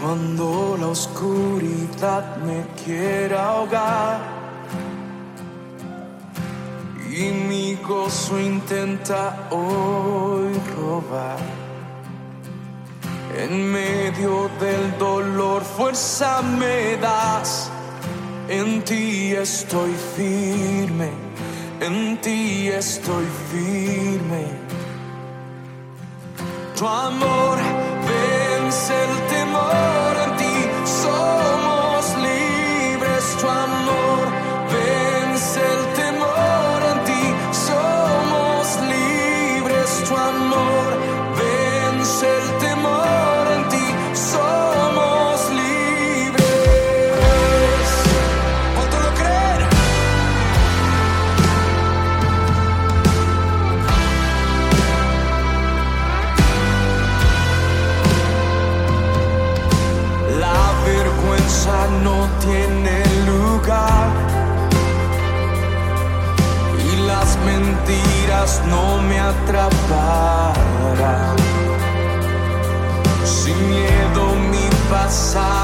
Cuando 0.00 0.76
la 0.80 0.88
oscuridad 0.88 2.36
me 2.38 2.64
quiera 2.84 3.50
ahogar 3.50 4.41
y 7.12 7.30
mi 7.30 7.74
gozo 7.74 8.40
intenta 8.40 9.48
hoy 9.50 10.50
robar. 10.74 11.38
En 13.36 13.70
medio 13.70 14.50
del 14.58 14.98
dolor 14.98 15.62
fuerza 15.62 16.40
me 16.42 16.96
das, 16.96 17.70
en 18.48 18.82
ti 18.82 19.32
estoy 19.34 19.94
firme, 20.16 21.10
en 21.80 22.18
ti 22.20 22.68
estoy 22.68 23.26
firme. 23.50 24.44
Tu 26.76 26.86
amor 26.86 27.58
vence 28.08 28.92
el 29.04 29.14
temor 29.34 30.14
en 30.24 30.36
ti, 30.36 30.54
somos 30.84 32.04
libres, 32.22 33.36
tu 33.38 33.48
amor. 33.48 33.71
no 68.66 69.00
me 69.02 69.20
atraparán. 69.20 70.56
Sin 73.24 73.56
miedo 73.70 74.34
mi 74.50 74.68
pasado. 74.90 75.61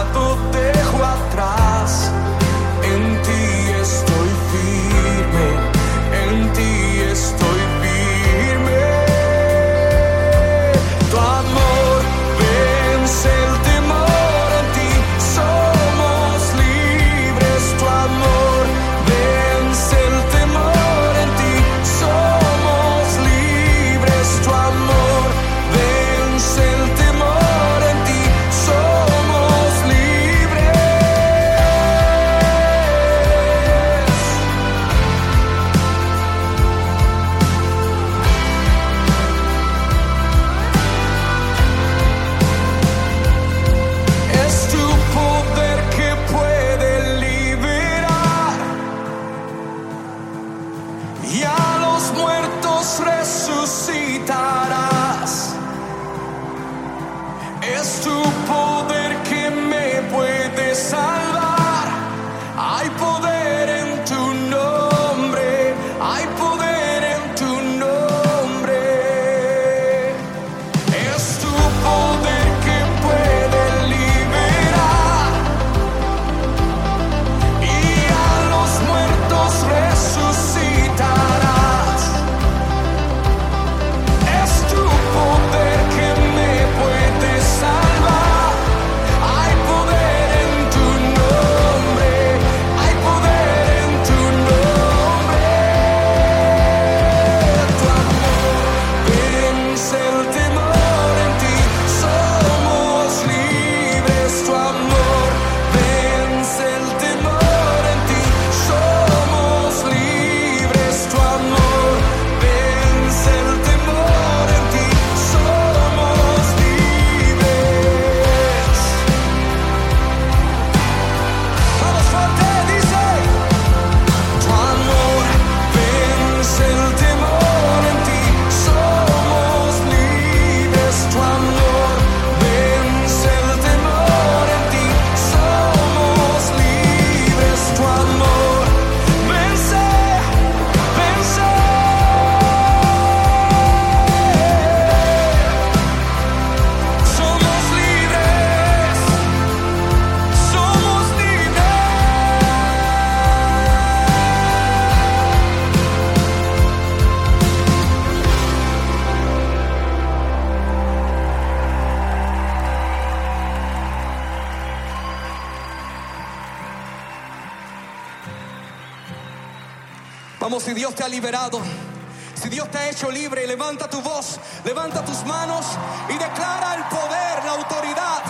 levanta 173.49 173.89
tu 173.89 174.01
voz, 174.03 174.39
levanta 174.63 175.03
tus 175.03 175.25
manos 175.25 175.65
y 176.09 176.13
declara 176.13 176.75
el 176.75 176.85
poder, 176.85 177.45
la 177.47 177.53
autoridad 177.53 178.23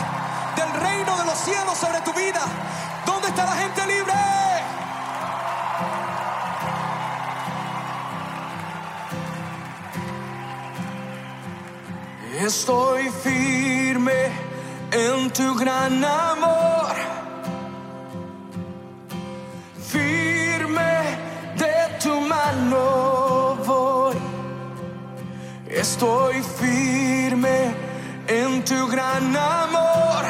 del 0.55 0.81
reino 0.81 1.17
de 1.19 1.25
los 1.25 1.39
cielos 1.39 1.77
sobre 1.77 2.01
tu 2.03 2.13
vida. 2.13 2.41
¿Dónde 3.05 3.29
está 3.29 3.45
la 3.45 3.57
gente 3.57 3.87
libre? 3.87 4.15
Estoy 12.41 13.11
firme 13.11 14.31
en 14.93 15.31
tu 15.33 15.55
gran 15.57 16.05
amor 16.05 16.88
estoy 25.99 26.43
firme 26.43 27.75
en 28.29 28.65
tu 28.65 28.87
gran 28.87 29.37
amor, 29.37 30.25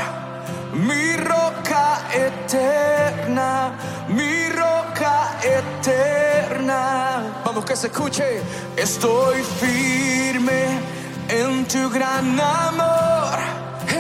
mi 0.73 1.15
roca 1.17 2.09
eterna, 2.11 3.73
mi 4.09 4.49
roca 4.49 5.37
eterna. 5.43 7.43
Vamos 7.45 7.67
que 7.67 7.77
se 7.77 7.89
escuche, 7.89 8.41
estoy 8.79 9.43
firme 9.43 10.81
en 11.29 11.67
tu 11.67 11.91
gran 11.91 12.41
amor, 12.41 13.39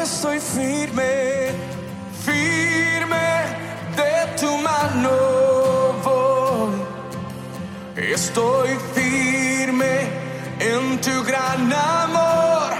estoy 0.03 0.41
firme, 0.41 1.51
firme 2.25 3.45
de 3.95 4.41
tu 4.41 4.57
mano. 4.57 5.19
Voy. 6.03 6.81
Estoy 7.95 8.71
firme 8.95 10.07
en 10.61 11.00
tu 11.00 11.22
gran 11.24 11.72
amor, 11.72 12.70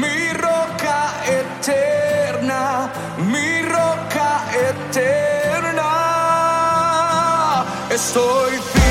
mi 0.00 0.32
roca 0.32 1.12
eterna, 1.40 2.90
mi 3.18 3.62
roca 3.62 4.44
eterna. 4.70 5.90
Estoy 7.90 8.83